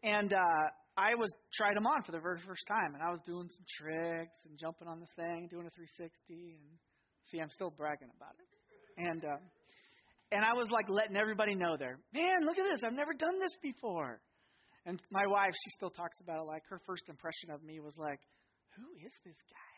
And 0.02 0.32
uh, 0.32 0.66
I 0.96 1.14
was 1.14 1.32
tried 1.52 1.76
them 1.76 1.86
on 1.86 2.02
for 2.02 2.12
the 2.12 2.20
very 2.20 2.40
first 2.46 2.66
time, 2.68 2.94
and 2.94 3.02
I 3.02 3.10
was 3.10 3.20
doing 3.26 3.48
some 3.48 3.64
tricks 3.78 4.36
and 4.46 4.58
jumping 4.58 4.88
on 4.88 5.00
this 5.00 5.12
thing, 5.16 5.48
doing 5.50 5.66
a 5.66 5.70
360, 5.70 6.12
and 6.30 6.78
see, 7.30 7.40
I'm 7.40 7.50
still 7.50 7.70
bragging 7.70 8.10
about 8.14 8.36
it. 8.38 8.46
And 8.96 9.24
uh, 9.24 9.40
and 10.30 10.44
I 10.44 10.52
was 10.54 10.68
like 10.70 10.86
letting 10.88 11.16
everybody 11.16 11.54
know 11.54 11.76
there, 11.78 11.98
man, 12.12 12.44
look 12.44 12.58
at 12.58 12.64
this, 12.70 12.82
I've 12.84 12.92
never 12.92 13.12
done 13.12 13.38
this 13.40 13.56
before. 13.62 14.20
And 14.86 15.00
my 15.10 15.26
wife, 15.26 15.52
she 15.52 15.70
still 15.70 15.90
talks 15.90 16.20
about 16.20 16.40
it 16.40 16.46
like 16.46 16.62
her 16.68 16.80
first 16.86 17.08
impression 17.08 17.50
of 17.50 17.62
me 17.62 17.80
was 17.80 17.96
like, 17.98 18.20
who 18.76 18.84
is 19.04 19.12
this 19.24 19.36
guy? 19.48 19.74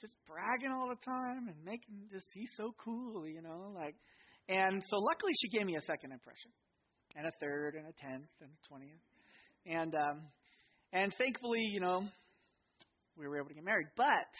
Just 0.00 0.16
bragging 0.26 0.72
all 0.72 0.88
the 0.88 1.00
time 1.04 1.48
and 1.48 1.56
making 1.64 2.08
just 2.10 2.26
he's 2.34 2.52
so 2.56 2.74
cool, 2.84 3.26
you 3.26 3.40
know, 3.40 3.72
like. 3.74 3.94
And 4.48 4.82
so 4.82 4.96
luckily 4.98 5.32
she 5.40 5.56
gave 5.56 5.66
me 5.66 5.76
a 5.76 5.80
second 5.80 6.12
impression, 6.12 6.50
and 7.16 7.26
a 7.26 7.32
third, 7.40 7.74
and 7.74 7.86
a 7.86 7.94
tenth, 7.96 8.28
and 8.40 8.50
a 8.50 8.68
twentieth. 8.68 9.00
And 9.64 9.94
um, 9.94 10.20
and 10.92 11.14
thankfully, 11.16 11.64
you 11.72 11.80
know, 11.80 12.02
we 13.16 13.26
were 13.26 13.38
able 13.38 13.48
to 13.48 13.54
get 13.54 13.64
married. 13.64 13.88
But 13.96 14.30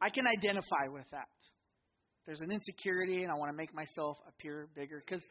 I 0.00 0.10
can 0.10 0.26
identify 0.26 0.88
with 0.92 1.06
that. 1.12 1.32
There's 2.26 2.42
an 2.42 2.52
insecurity, 2.52 3.22
and 3.22 3.32
I 3.32 3.34
want 3.34 3.50
to 3.50 3.56
make 3.56 3.74
myself 3.74 4.18
appear 4.28 4.68
bigger. 4.76 5.02
Because 5.04 5.24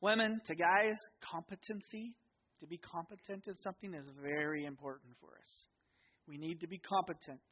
women, 0.00 0.40
to 0.46 0.54
guys, 0.54 0.96
competency, 1.30 2.14
to 2.62 2.68
be 2.68 2.78
competent 2.78 3.44
in 3.46 3.54
something 3.56 3.92
is 3.92 4.08
very 4.22 4.64
important 4.64 5.12
for 5.20 5.28
us. 5.28 5.66
We 6.26 6.38
need 6.38 6.60
to 6.60 6.68
be 6.68 6.78
competent. 6.78 7.42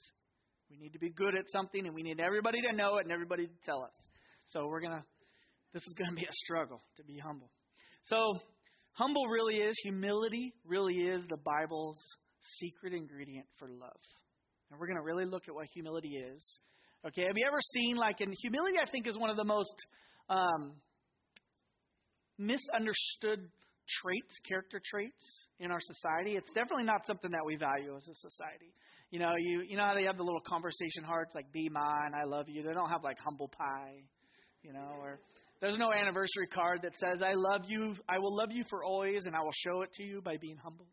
We 0.71 0.79
need 0.79 0.93
to 0.93 0.99
be 0.99 1.11
good 1.11 1.35
at 1.37 1.45
something, 1.49 1.85
and 1.85 1.95
we 1.95 2.03
need 2.03 2.21
everybody 2.21 2.63
to 2.63 2.77
know 2.77 2.97
it 2.99 3.03
and 3.03 3.13
everybody 3.13 3.47
to 3.47 3.53
tell 3.67 3.83
us. 3.83 3.93
So 4.47 4.67
we're 4.67 4.81
to 4.93 5.05
this 5.73 5.83
is 5.87 5.95
to 6.11 6.17
be 6.17 6.23
a 6.23 6.33
struggle 6.33 6.81
to 6.97 7.05
be 7.05 7.19
humble. 7.19 7.51
So, 8.05 8.35
humble 8.93 9.27
really 9.29 9.57
is, 9.57 9.75
humility 9.83 10.53
really 10.65 10.95
is 10.95 11.25
the 11.29 11.37
Bible's 11.37 11.99
secret 12.59 12.93
ingredient 12.93 13.47
for 13.59 13.69
love. 13.69 14.01
And 14.71 14.81
we're 14.81 14.87
to 14.99 15.05
really 15.05 15.27
look 15.27 15.45
at 15.49 15.55
what 15.55 15.67
humility 15.73 16.17
is. 16.17 16.61
Okay, 17.07 17.23
have 17.23 17.37
you 17.37 17.47
ever 17.47 17.61
seen, 17.75 17.97
like, 17.97 18.21
in 18.21 18.33
humility, 18.41 18.79
I 18.85 18.91
think, 18.91 19.07
is 19.07 19.17
one 19.17 19.31
of 19.31 19.37
the 19.37 19.45
most 19.45 19.75
um, 20.29 20.73
misunderstood 22.37 23.49
traits, 24.03 24.39
character 24.49 24.81
traits 24.85 25.49
in 25.59 25.71
our 25.71 25.81
society. 25.81 26.37
It's 26.37 26.51
definitely 26.53 26.85
not 26.85 27.07
something 27.07 27.31
that 27.33 27.45
we 27.45 27.57
value 27.57 27.97
as 27.97 28.07
a 28.09 28.15
society. 28.15 28.73
You 29.11 29.19
know, 29.19 29.33
you 29.37 29.63
you 29.63 29.77
know 29.77 29.85
how 29.85 29.95
they 29.95 30.05
have 30.05 30.17
the 30.17 30.23
little 30.23 30.41
conversation 30.47 31.03
hearts 31.05 31.35
like 31.35 31.51
"Be 31.53 31.69
mine," 31.69 32.13
"I 32.15 32.25
love 32.25 32.49
you." 32.49 32.63
They 32.63 32.73
don't 32.73 32.91
have 32.91 33.03
like 33.03 33.19
humble 33.19 33.49
pie, 33.49 34.05
you 34.63 34.73
know, 34.73 34.95
or 35.01 35.21
there's 35.61 35.77
no 35.77 35.93
anniversary 35.93 36.47
card 36.47 36.83
that 36.83 36.93
says 36.97 37.23
"I 37.23 37.35
love 37.35 37.63
you," 37.67 37.95
"I 38.09 38.19
will 38.19 38.37
love 38.37 38.51
you 38.53 38.65
for 38.71 38.85
always," 38.85 39.27
and 39.27 39.35
I 39.35 39.41
will 39.41 39.55
show 39.67 39.83
it 39.83 39.93
to 39.95 40.05
you 40.05 40.23
by 40.23 40.37
being 40.37 40.57
humble. 40.57 40.87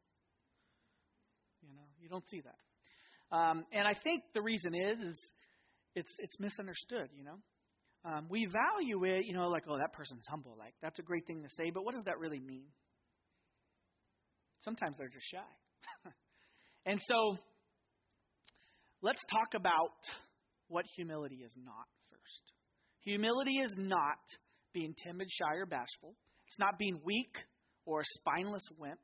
You 1.61 1.75
know, 1.75 1.87
you 2.01 2.09
don't 2.09 2.25
see 2.27 2.41
that. 2.41 3.35
Um, 3.35 3.65
and 3.71 3.87
I 3.87 3.93
think 4.03 4.23
the 4.33 4.41
reason 4.41 4.73
is 4.73 4.99
is 4.99 5.19
it's 5.95 6.13
it's 6.19 6.39
misunderstood. 6.39 7.09
You 7.13 7.23
know, 7.23 7.37
um, 8.05 8.27
we 8.29 8.45
value 8.47 9.03
it. 9.03 9.25
You 9.25 9.33
know, 9.33 9.47
like 9.49 9.63
oh 9.69 9.77
that 9.77 9.93
person's 9.93 10.25
humble. 10.27 10.55
Like 10.57 10.73
that's 10.81 10.99
a 10.99 11.03
great 11.03 11.27
thing 11.27 11.43
to 11.43 11.49
say, 11.49 11.69
but 11.71 11.83
what 11.83 11.93
does 11.93 12.05
that 12.05 12.19
really 12.19 12.39
mean? 12.39 12.67
Sometimes 14.67 14.97
they're 14.97 15.07
just 15.07 15.31
shy. 15.31 16.11
and 16.85 16.99
so 17.07 17.37
let's 19.01 19.23
talk 19.31 19.55
about 19.55 19.95
what 20.67 20.83
humility 20.97 21.37
is 21.37 21.55
not 21.55 21.87
first. 22.11 22.43
Humility 23.05 23.59
is 23.59 23.73
not 23.77 24.19
being 24.73 24.93
timid, 25.01 25.29
shy, 25.31 25.55
or 25.55 25.65
bashful. 25.65 26.17
It's 26.47 26.59
not 26.59 26.77
being 26.77 26.99
weak 27.05 27.31
or 27.85 28.01
a 28.01 28.03
spineless 28.19 28.67
wimp. 28.77 28.99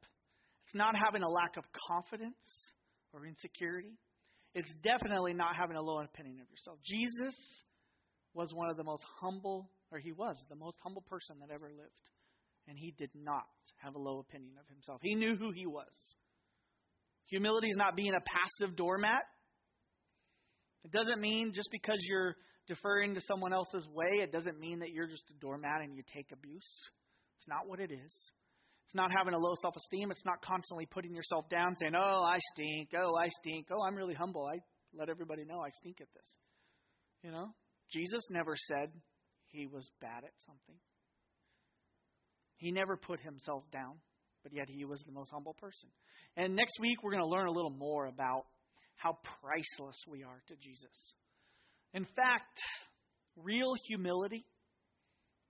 It's 0.65 0.75
not 0.75 0.97
having 0.97 1.23
a 1.23 1.29
lack 1.29 1.55
of 1.55 1.63
confidence 1.87 2.43
or 3.13 3.25
insecurity. 3.25 3.95
It's 4.53 4.73
definitely 4.83 5.33
not 5.33 5.55
having 5.55 5.77
a 5.77 5.81
low 5.81 6.01
opinion 6.01 6.41
of 6.41 6.49
yourself. 6.51 6.77
Jesus 6.83 7.35
was 8.33 8.51
one 8.53 8.69
of 8.69 8.75
the 8.75 8.83
most 8.83 9.03
humble, 9.21 9.69
or 9.93 9.99
he 9.99 10.11
was 10.11 10.35
the 10.49 10.57
most 10.57 10.75
humble 10.83 11.03
person 11.03 11.37
that 11.39 11.53
ever 11.53 11.69
lived. 11.69 12.03
And 12.67 12.77
he 12.77 12.93
did 12.97 13.09
not 13.13 13.43
have 13.77 13.95
a 13.95 13.99
low 13.99 14.19
opinion 14.19 14.55
of 14.59 14.67
himself. 14.67 14.99
He 15.01 15.15
knew 15.15 15.35
who 15.35 15.51
he 15.51 15.65
was. 15.65 15.91
Humility 17.29 17.67
is 17.67 17.77
not 17.77 17.95
being 17.95 18.13
a 18.13 18.21
passive 18.21 18.75
doormat. 18.75 19.23
It 20.85 20.91
doesn't 20.91 21.19
mean 21.19 21.51
just 21.53 21.69
because 21.71 21.97
you're 22.07 22.35
deferring 22.67 23.15
to 23.15 23.21
someone 23.21 23.53
else's 23.53 23.87
way, 23.93 24.21
it 24.21 24.31
doesn't 24.31 24.59
mean 24.59 24.79
that 24.79 24.91
you're 24.91 25.07
just 25.07 25.23
a 25.29 25.39
doormat 25.39 25.81
and 25.81 25.95
you 25.95 26.03
take 26.13 26.31
abuse. 26.31 26.89
It's 27.37 27.47
not 27.47 27.67
what 27.67 27.79
it 27.79 27.91
is. 27.91 28.13
It's 28.85 28.95
not 28.95 29.11
having 29.15 29.33
a 29.33 29.37
low 29.37 29.53
self 29.61 29.75
esteem. 29.75 30.11
It's 30.11 30.25
not 30.25 30.41
constantly 30.41 30.85
putting 30.85 31.15
yourself 31.15 31.49
down 31.49 31.75
saying, 31.75 31.93
oh, 31.95 32.23
I 32.23 32.37
stink. 32.53 32.89
Oh, 32.97 33.15
I 33.17 33.27
stink. 33.41 33.67
Oh, 33.71 33.83
I'm 33.83 33.95
really 33.95 34.13
humble. 34.13 34.45
I 34.45 34.59
let 34.93 35.09
everybody 35.09 35.45
know 35.45 35.59
I 35.59 35.69
stink 35.81 35.97
at 36.01 36.07
this. 36.13 36.37
You 37.23 37.31
know? 37.31 37.47
Jesus 37.91 38.21
never 38.29 38.55
said 38.55 38.91
he 39.47 39.67
was 39.67 39.89
bad 40.01 40.23
at 40.23 40.33
something. 40.45 40.75
He 42.57 42.71
never 42.71 42.97
put 42.97 43.19
himself 43.19 43.63
down, 43.71 43.95
but 44.43 44.53
yet 44.53 44.69
he 44.69 44.85
was 44.85 45.01
the 45.05 45.11
most 45.11 45.31
humble 45.31 45.53
person. 45.53 45.89
And 46.37 46.55
next 46.55 46.79
week, 46.79 47.03
we're 47.03 47.11
going 47.11 47.23
to 47.23 47.29
learn 47.29 47.47
a 47.47 47.51
little 47.51 47.71
more 47.71 48.05
about 48.05 48.43
how 48.95 49.17
priceless 49.41 49.97
we 50.07 50.23
are 50.23 50.41
to 50.47 50.55
Jesus. 50.55 51.13
In 51.93 52.05
fact, 52.15 52.59
real 53.35 53.73
humility, 53.87 54.45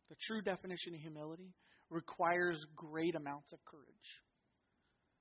the 0.09 0.15
true 0.27 0.41
definition 0.41 0.93
of 0.93 0.99
humility, 0.99 1.53
requires 1.89 2.63
great 2.75 3.15
amounts 3.15 3.53
of 3.53 3.59
courage. 3.65 3.85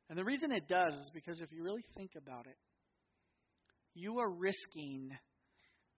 And 0.08 0.18
the 0.18 0.24
reason 0.24 0.52
it 0.52 0.68
does 0.68 0.92
is 0.92 1.10
because 1.14 1.40
if 1.40 1.52
you 1.52 1.62
really 1.62 1.84
think 1.96 2.12
about 2.16 2.46
it, 2.46 2.56
you 3.94 4.18
are 4.18 4.30
risking 4.30 5.10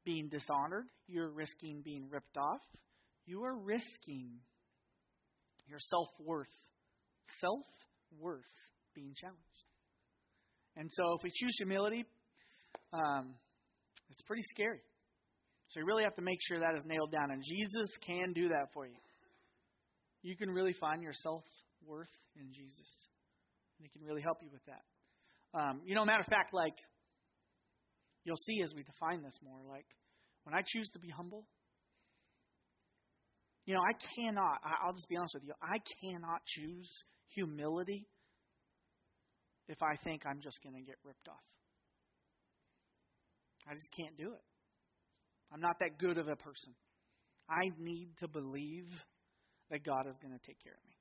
being 0.05 0.29
dishonored, 0.29 0.87
you're 1.07 1.31
risking 1.31 1.83
being 1.83 2.09
ripped 2.11 2.37
off, 2.37 2.61
you 3.27 3.45
are 3.45 3.57
risking 3.57 4.41
your 5.69 5.79
self 5.79 6.09
worth, 6.21 6.55
self 7.41 7.65
worth 8.19 8.45
being 8.95 9.15
challenged. 9.21 9.41
And 10.77 10.91
so 10.93 11.15
if 11.17 11.23
we 11.23 11.31
choose 11.31 11.55
humility, 11.59 12.05
um, 12.93 13.35
it's 14.11 14.23
pretty 14.23 14.43
scary. 14.55 14.81
So 15.69 15.81
you 15.81 15.87
really 15.87 16.05
have 16.05 16.15
to 16.17 16.23
make 16.23 16.39
sure 16.43 16.61
that 16.61 16.75
is 16.77 16.85
nailed 16.87 17.11
down. 17.11 17.31
And 17.31 17.43
Jesus 17.43 17.89
can 18.07 18.33
do 18.33 18.49
that 18.49 18.69
for 18.73 18.87
you. 18.87 18.95
You 20.23 20.37
can 20.37 20.51
really 20.51 20.75
find 20.81 21.03
your 21.03 21.13
self 21.13 21.45
worth 21.85 22.13
in 22.37 22.53
Jesus. 22.53 22.89
And 23.79 23.87
He 23.87 23.99
can 23.99 24.07
really 24.07 24.23
help 24.23 24.39
you 24.43 24.49
with 24.53 24.65
that. 24.67 24.83
Um, 25.59 25.83
you 25.85 25.95
know, 25.95 26.05
matter 26.05 26.21
of 26.21 26.27
fact, 26.27 26.53
like, 26.53 26.75
you'll 28.25 28.37
see 28.37 28.61
as 28.63 28.73
we 28.75 28.83
define 28.83 29.23
this 29.23 29.39
more, 29.43 29.59
like, 29.69 29.87
when 30.45 30.55
I 30.55 30.63
choose 30.67 30.89
to 30.95 30.99
be 30.99 31.09
humble, 31.09 31.45
you 33.67 33.75
know, 33.75 33.81
I 33.81 33.93
cannot, 34.17 34.59
I'll 34.83 34.93
just 34.93 35.09
be 35.09 35.17
honest 35.17 35.35
with 35.35 35.45
you, 35.45 35.55
I 35.63 35.79
cannot 36.03 36.43
choose 36.47 36.91
humility 37.29 38.07
if 39.69 39.83
I 39.83 39.97
think 40.05 40.23
I'm 40.27 40.41
just 40.41 40.63
going 40.63 40.75
to 40.75 40.83
get 40.83 40.97
ripped 41.05 41.29
off. 41.29 41.45
I 43.69 43.75
just 43.75 43.89
can't 43.97 44.17
do 44.19 44.33
it. 44.33 44.45
I'm 45.53 45.61
not 45.61 45.79
that 45.81 45.99
good 45.99 46.19
of 46.19 46.29
a 46.29 46.37
person. 46.37 46.75
I 47.49 47.71
need 47.79 48.09
to 48.19 48.29
believe 48.29 48.89
that 49.71 49.85
God 49.85 50.07
is 50.09 50.17
going 50.21 50.33
to 50.33 50.47
take 50.47 50.63
care 50.63 50.75
of 50.75 50.89
me. 50.89 50.97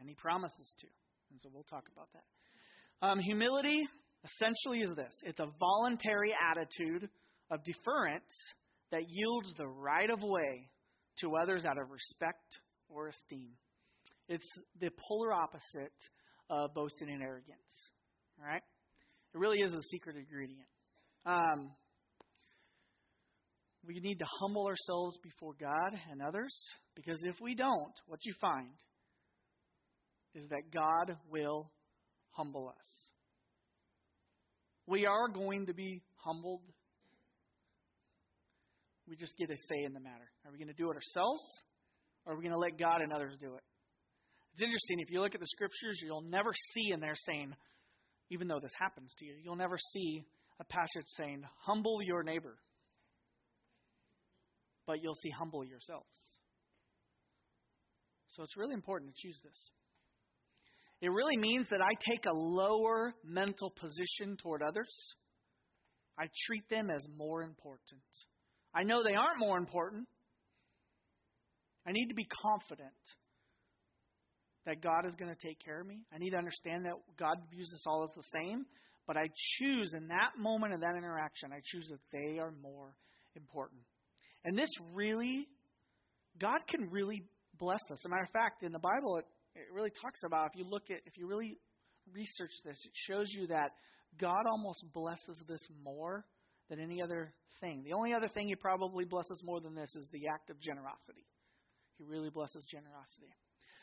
And 0.00 0.08
He 0.08 0.14
promises 0.14 0.74
to. 0.80 0.86
And 1.30 1.40
so 1.42 1.48
we'll 1.52 1.64
talk 1.64 1.84
about 1.92 2.08
that. 2.12 3.06
Um, 3.06 3.18
humility 3.20 3.80
essentially 4.24 4.80
is 4.80 4.94
this 4.96 5.14
it's 5.22 5.40
a 5.40 5.46
voluntary 5.60 6.32
attitude 6.50 7.08
of 7.50 7.60
deference 7.64 8.32
that 8.90 9.02
yields 9.08 9.54
the 9.56 9.66
right 9.66 10.10
of 10.10 10.18
way 10.22 10.68
to 11.20 11.36
others 11.36 11.64
out 11.64 11.78
of 11.78 11.90
respect 11.90 12.58
or 12.88 13.08
esteem. 13.08 13.50
It's 14.28 14.48
the 14.80 14.90
polar 15.08 15.32
opposite 15.32 15.92
of 16.50 16.74
boasting 16.74 17.08
and 17.10 17.22
arrogance. 17.22 17.90
All 18.38 18.46
right? 18.46 18.62
It 19.34 19.38
really 19.38 19.58
is 19.58 19.72
a 19.72 19.82
secret 19.90 20.16
ingredient. 20.16 20.68
Um, 21.26 21.70
we 23.86 24.00
need 24.00 24.18
to 24.18 24.26
humble 24.40 24.66
ourselves 24.66 25.16
before 25.22 25.54
God 25.58 25.98
and 26.10 26.20
others 26.22 26.54
because 26.94 27.20
if 27.24 27.36
we 27.40 27.54
don't, 27.54 27.92
what 28.06 28.20
you 28.24 28.32
find 28.40 28.68
is 30.34 30.46
that 30.50 30.72
God 30.72 31.16
will 31.30 31.70
humble 32.30 32.68
us. 32.68 33.08
We 34.86 35.06
are 35.06 35.28
going 35.28 35.66
to 35.66 35.74
be 35.74 36.02
humbled. 36.16 36.62
We 39.08 39.16
just 39.16 39.36
get 39.38 39.50
a 39.50 39.56
say 39.56 39.84
in 39.84 39.94
the 39.94 40.00
matter. 40.00 40.28
Are 40.44 40.52
we 40.52 40.58
going 40.58 40.68
to 40.68 40.74
do 40.74 40.90
it 40.90 40.94
ourselves 40.94 41.42
or 42.26 42.34
are 42.34 42.36
we 42.36 42.42
going 42.42 42.52
to 42.52 42.58
let 42.58 42.78
God 42.78 43.00
and 43.00 43.12
others 43.12 43.36
do 43.40 43.54
it? 43.54 43.62
It's 44.52 44.62
interesting. 44.62 45.00
If 45.00 45.10
you 45.10 45.22
look 45.22 45.34
at 45.34 45.40
the 45.40 45.46
scriptures, 45.46 46.00
you'll 46.04 46.28
never 46.28 46.50
see 46.74 46.92
in 46.92 47.00
there 47.00 47.14
saying, 47.14 47.54
even 48.30 48.48
though 48.48 48.60
this 48.60 48.72
happens 48.78 49.14
to 49.18 49.24
you, 49.24 49.34
you'll 49.42 49.56
never 49.56 49.78
see 49.94 50.24
a 50.60 50.64
passage 50.64 51.06
saying, 51.16 51.42
humble 51.64 52.02
your 52.02 52.22
neighbor. 52.22 52.56
But 54.86 55.02
you'll 55.02 55.14
see, 55.14 55.30
humble 55.30 55.64
yourselves. 55.64 56.06
So 58.28 58.42
it's 58.42 58.56
really 58.56 58.74
important 58.74 59.14
to 59.14 59.26
choose 59.26 59.40
this. 59.42 59.70
It 61.00 61.10
really 61.10 61.36
means 61.36 61.68
that 61.70 61.80
I 61.80 61.94
take 62.10 62.26
a 62.26 62.34
lower 62.34 63.14
mental 63.24 63.70
position 63.70 64.36
toward 64.36 64.62
others. 64.62 64.92
I 66.18 66.28
treat 66.46 66.68
them 66.68 66.90
as 66.90 67.06
more 67.16 67.42
important. 67.42 68.02
I 68.74 68.82
know 68.84 69.02
they 69.02 69.14
aren't 69.14 69.38
more 69.38 69.58
important. 69.58 70.06
I 71.86 71.92
need 71.92 72.08
to 72.08 72.14
be 72.14 72.26
confident 72.42 72.92
that 74.66 74.82
God 74.82 75.06
is 75.06 75.14
going 75.14 75.34
to 75.34 75.46
take 75.46 75.58
care 75.64 75.80
of 75.80 75.86
me. 75.86 76.04
I 76.12 76.18
need 76.18 76.30
to 76.30 76.36
understand 76.36 76.84
that 76.84 76.92
God 77.18 77.38
views 77.50 77.70
us 77.74 77.82
all 77.86 78.04
as 78.04 78.10
the 78.14 78.38
same, 78.38 78.66
but 79.06 79.16
I 79.16 79.28
choose 79.58 79.94
in 79.96 80.08
that 80.08 80.32
moment 80.38 80.74
of 80.74 80.80
that 80.80 80.94
interaction, 80.96 81.50
I 81.52 81.60
choose 81.64 81.88
that 81.90 82.00
they 82.12 82.38
are 82.38 82.52
more 82.62 82.92
important. 83.34 83.80
And 84.44 84.56
this 84.56 84.68
really, 84.92 85.48
God 86.38 86.58
can 86.68 86.90
really 86.90 87.24
bless 87.58 87.80
us. 87.90 87.98
As 88.00 88.04
a 88.04 88.08
matter 88.10 88.24
of 88.24 88.30
fact, 88.30 88.62
in 88.62 88.72
the 88.72 88.78
Bible, 88.78 89.16
it, 89.16 89.24
it 89.54 89.72
really 89.72 89.92
talks 90.02 90.20
about, 90.26 90.50
if 90.52 90.58
you 90.58 90.68
look 90.68 90.90
at, 90.90 90.98
if 91.06 91.16
you 91.16 91.26
really 91.26 91.56
research 92.12 92.52
this, 92.64 92.78
it 92.84 92.92
shows 92.94 93.28
you 93.30 93.46
that 93.46 93.70
God 94.20 94.44
almost 94.50 94.84
blesses 94.92 95.42
this 95.48 95.66
more 95.82 96.24
than 96.68 96.80
any 96.80 97.02
other 97.02 97.32
thing. 97.60 97.82
The 97.84 97.92
only 97.92 98.14
other 98.14 98.28
thing 98.28 98.48
He 98.48 98.56
probably 98.56 99.04
blesses 99.04 99.42
more 99.44 99.60
than 99.60 99.74
this 99.74 99.94
is 99.94 100.08
the 100.12 100.28
act 100.28 100.50
of 100.50 100.60
generosity. 100.60 101.26
He 101.96 102.04
really 102.04 102.30
blesses 102.30 102.64
generosity. 102.70 103.34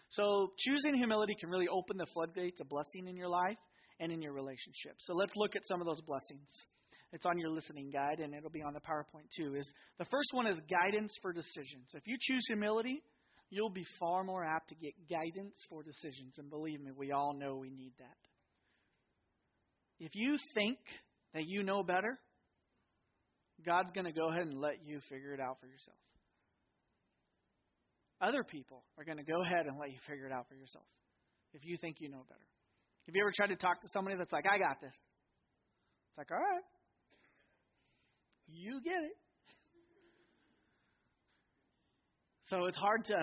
So 0.09 0.53
choosing 0.57 0.95
humility 0.95 1.35
can 1.39 1.49
really 1.49 1.67
open 1.67 1.97
the 1.97 2.05
floodgates 2.13 2.61
of 2.61 2.69
blessing 2.69 3.07
in 3.07 3.17
your 3.17 3.27
life 3.27 3.57
and 3.99 4.11
in 4.11 4.21
your 4.21 4.33
relationship. 4.33 4.95
So 4.99 5.13
let's 5.13 5.33
look 5.35 5.55
at 5.55 5.65
some 5.65 5.81
of 5.81 5.87
those 5.87 6.01
blessings. 6.01 6.47
It's 7.11 7.25
on 7.25 7.37
your 7.37 7.49
listening 7.49 7.91
guide, 7.91 8.19
and 8.19 8.33
it'll 8.33 8.49
be 8.49 8.61
on 8.61 8.73
the 8.73 8.79
PowerPoint 8.79 9.29
too. 9.35 9.55
Is 9.55 9.71
the 9.99 10.05
first 10.05 10.29
one 10.33 10.47
is 10.47 10.59
guidance 10.69 11.13
for 11.21 11.31
decisions. 11.31 11.89
If 11.93 12.03
you 12.05 12.17
choose 12.19 12.43
humility, 12.47 13.01
you'll 13.49 13.69
be 13.69 13.85
far 13.99 14.23
more 14.23 14.43
apt 14.43 14.69
to 14.69 14.75
get 14.75 14.93
guidance 15.09 15.55
for 15.69 15.83
decisions. 15.83 16.37
And 16.37 16.49
believe 16.49 16.81
me, 16.81 16.91
we 16.95 17.11
all 17.11 17.33
know 17.33 17.55
we 17.55 17.69
need 17.69 17.93
that. 17.99 18.17
If 19.99 20.11
you 20.13 20.37
think 20.53 20.77
that 21.33 21.43
you 21.45 21.63
know 21.63 21.83
better, 21.83 22.19
God's 23.63 23.91
going 23.91 24.05
to 24.05 24.11
go 24.11 24.29
ahead 24.29 24.47
and 24.47 24.59
let 24.59 24.85
you 24.85 24.99
figure 25.09 25.33
it 25.33 25.39
out 25.39 25.57
for 25.59 25.67
yourself. 25.67 25.97
Other 28.21 28.43
people 28.43 28.83
are 28.97 29.03
going 29.03 29.17
to 29.17 29.23
go 29.23 29.41
ahead 29.41 29.65
and 29.67 29.77
let 29.79 29.91
you 29.91 29.99
figure 30.07 30.25
it 30.25 30.31
out 30.31 30.47
for 30.47 30.55
yourself 30.55 30.85
if 31.53 31.63
you 31.63 31.77
think 31.79 31.97
you 31.99 32.09
know 32.09 32.25
better. 32.27 32.47
Have 33.05 33.15
you 33.15 33.21
ever 33.21 33.31
tried 33.35 33.49
to 33.49 33.55
talk 33.55 33.81
to 33.81 33.87
somebody 33.93 34.17
that's 34.17 34.31
like, 34.31 34.45
I 34.49 34.57
got 34.57 34.81
this? 34.81 34.93
It's 36.09 36.17
like, 36.17 36.31
all 36.31 36.37
right, 36.37 36.63
you 38.47 38.81
get 38.83 39.03
it. 39.03 39.17
So 42.49 42.65
it's 42.65 42.77
hard 42.77 43.05
to, 43.05 43.17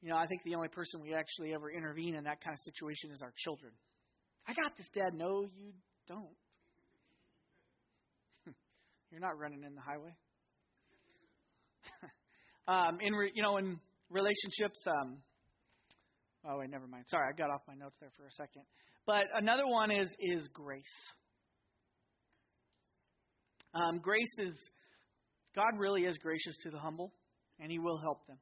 you 0.00 0.10
know, 0.10 0.16
I 0.16 0.26
think 0.26 0.42
the 0.44 0.54
only 0.54 0.68
person 0.68 1.00
we 1.00 1.12
actually 1.14 1.52
ever 1.54 1.70
intervene 1.70 2.14
in 2.14 2.24
that 2.24 2.40
kind 2.42 2.54
of 2.54 2.60
situation 2.60 3.10
is 3.10 3.20
our 3.20 3.32
children. 3.36 3.72
I 4.46 4.54
got 4.54 4.76
this, 4.76 4.86
Dad. 4.94 5.12
No, 5.14 5.42
you 5.42 5.72
don't. 6.06 6.36
You're 9.10 9.20
not 9.20 9.38
running 9.38 9.64
in 9.64 9.74
the 9.74 9.80
highway. 9.80 10.14
um, 12.68 12.98
in 13.00 13.12
re, 13.12 13.32
you 13.34 13.42
know, 13.42 13.56
in 13.56 13.78
relationships. 14.08 14.78
Um, 14.86 15.18
oh 16.48 16.58
wait, 16.58 16.70
never 16.70 16.86
mind. 16.86 17.04
Sorry, 17.08 17.26
I 17.28 17.36
got 17.36 17.50
off 17.50 17.62
my 17.66 17.74
notes 17.74 17.96
there 18.00 18.10
for 18.16 18.26
a 18.26 18.32
second. 18.32 18.62
But 19.06 19.24
another 19.34 19.66
one 19.66 19.90
is 19.90 20.08
is 20.20 20.48
grace. 20.52 20.84
Um, 23.74 23.98
grace 23.98 24.34
is 24.38 24.56
God 25.54 25.78
really 25.78 26.02
is 26.02 26.16
gracious 26.18 26.56
to 26.62 26.70
the 26.70 26.78
humble, 26.78 27.12
and 27.58 27.70
He 27.70 27.78
will 27.78 27.98
help 27.98 28.26
them. 28.26 28.38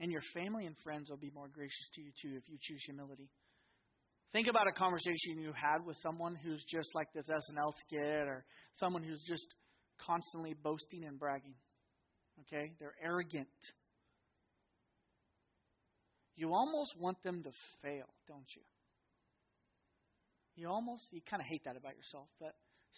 And 0.00 0.10
your 0.10 0.22
family 0.34 0.66
and 0.66 0.76
friends 0.82 1.08
will 1.08 1.16
be 1.16 1.30
more 1.34 1.48
gracious 1.48 1.88
to 1.94 2.02
you 2.02 2.10
too 2.20 2.36
if 2.36 2.48
you 2.48 2.58
choose 2.60 2.82
humility. 2.84 3.30
Think 4.34 4.48
about 4.48 4.66
a 4.66 4.72
conversation 4.72 5.38
you 5.38 5.52
had 5.54 5.86
with 5.86 5.96
someone 6.02 6.34
who's 6.34 6.64
just 6.64 6.92
like 6.92 7.06
this 7.14 7.26
SNL 7.30 7.70
skit 7.86 8.26
or 8.26 8.44
someone 8.72 9.04
who's 9.04 9.22
just 9.22 9.46
constantly 10.04 10.56
boasting 10.60 11.04
and 11.04 11.20
bragging. 11.20 11.54
Okay? 12.40 12.72
They're 12.80 12.96
arrogant. 13.00 13.46
You 16.34 16.52
almost 16.52 16.98
want 16.98 17.22
them 17.22 17.44
to 17.44 17.50
fail, 17.80 18.06
don't 18.26 18.50
you? 18.56 18.62
You 20.56 20.68
almost, 20.68 21.06
you 21.12 21.20
kind 21.30 21.40
of 21.40 21.46
hate 21.46 21.62
that 21.64 21.76
about 21.76 21.96
yourself, 21.96 22.26
but 22.40 22.56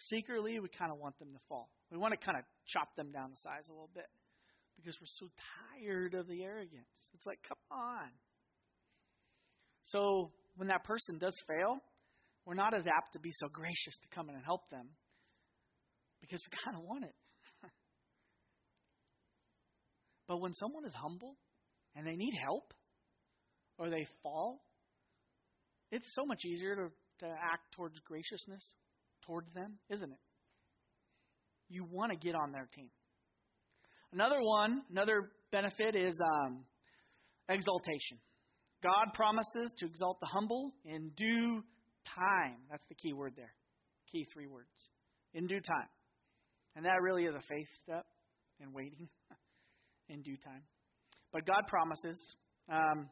secretly 0.09 0.59
we 0.59 0.69
kind 0.69 0.91
of 0.91 0.97
want 0.97 1.19
them 1.19 1.29
to 1.33 1.39
fall. 1.47 1.69
We 1.91 1.99
want 1.99 2.19
to 2.19 2.25
kind 2.25 2.39
of 2.39 2.45
chop 2.65 2.95
them 2.95 3.11
down 3.11 3.29
the 3.29 3.37
size 3.43 3.69
a 3.69 3.73
little 3.73 3.91
bit 3.93 4.07
because 4.75 4.97
we're 4.99 5.05
so 5.19 5.29
tired 5.77 6.15
of 6.15 6.27
the 6.27 6.41
arrogance. 6.41 6.97
It's 7.13 7.27
like, 7.27 7.37
come 7.47 7.59
on. 7.69 8.09
So 9.83 10.31
when 10.57 10.67
that 10.67 10.83
person 10.83 11.17
does 11.17 11.35
fail, 11.47 11.77
we're 12.45 12.55
not 12.55 12.73
as 12.73 12.85
apt 12.87 13.13
to 13.13 13.19
be 13.19 13.31
so 13.31 13.47
gracious 13.47 13.97
to 14.01 14.15
come 14.15 14.29
in 14.29 14.35
and 14.35 14.43
help 14.43 14.69
them 14.69 14.89
because 16.19 16.41
we 16.49 16.57
kind 16.65 16.77
of 16.77 16.83
want 16.83 17.05
it. 17.05 17.15
but 20.27 20.41
when 20.41 20.53
someone 20.53 20.85
is 20.85 20.93
humble 20.95 21.37
and 21.95 22.05
they 22.05 22.15
need 22.15 22.33
help 22.43 22.73
or 23.77 23.89
they 23.89 24.05
fall, 24.23 24.61
it's 25.91 26.07
so 26.13 26.25
much 26.25 26.43
easier 26.45 26.75
to, 26.75 26.89
to 27.19 27.31
act 27.31 27.73
towards 27.75 27.99
graciousness 27.99 28.63
towards 29.25 29.53
them, 29.53 29.77
isn't 29.89 30.11
it? 30.11 30.19
You 31.69 31.85
want 31.89 32.11
to 32.11 32.17
get 32.17 32.33
on 32.33 32.51
their 32.51 32.67
team. 32.73 32.89
Another 34.13 34.41
one, 34.41 34.81
another 34.89 35.31
benefit 35.51 35.95
is 35.95 36.17
um, 36.23 36.63
exaltation. 37.49 38.19
God 38.83 39.13
promises 39.13 39.73
to 39.79 39.85
exalt 39.85 40.19
the 40.19 40.27
humble 40.27 40.73
in 40.85 41.11
due 41.17 41.63
time. 42.15 42.57
That's 42.69 42.85
the 42.89 42.95
key 42.95 43.13
word 43.13 43.33
there. 43.35 43.53
Key 44.11 44.25
three 44.33 44.47
words. 44.47 44.69
In 45.33 45.47
due 45.47 45.61
time. 45.61 45.89
And 46.75 46.85
that 46.85 47.01
really 47.01 47.25
is 47.25 47.35
a 47.35 47.41
faith 47.41 47.67
step 47.83 48.05
in 48.59 48.71
waiting 48.73 49.09
in 50.09 50.21
due 50.21 50.37
time. 50.37 50.61
But 51.33 51.45
God 51.45 51.63
promises. 51.67 52.35
Um, 52.71 53.09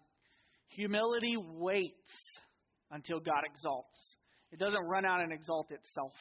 humility 0.68 1.36
waits 1.38 2.12
until 2.92 3.20
God 3.20 3.44
exalts. 3.46 4.16
It 4.52 4.60
doesn't 4.60 4.84
run 4.86 5.06
out 5.06 5.22
and 5.22 5.34
exalt 5.34 5.72
itself. 5.72 6.14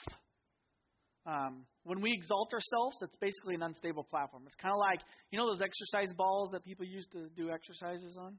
Um, 1.27 1.65
when 1.85 2.01
we 2.01 2.13
exalt 2.13 2.53
ourselves, 2.53 2.97
it's 3.01 3.17
basically 3.17 3.55
an 3.55 3.63
unstable 3.63 4.05
platform. 4.05 4.43
It's 4.47 4.57
kind 4.57 4.73
of 4.73 4.79
like, 4.79 5.01
you 5.31 5.39
know, 5.39 5.47
those 5.47 5.63
exercise 5.63 6.13
balls 6.17 6.51
that 6.53 6.65
people 6.65 6.85
use 6.85 7.07
to 7.13 7.29
do 7.37 7.51
exercises 7.51 8.17
on? 8.21 8.39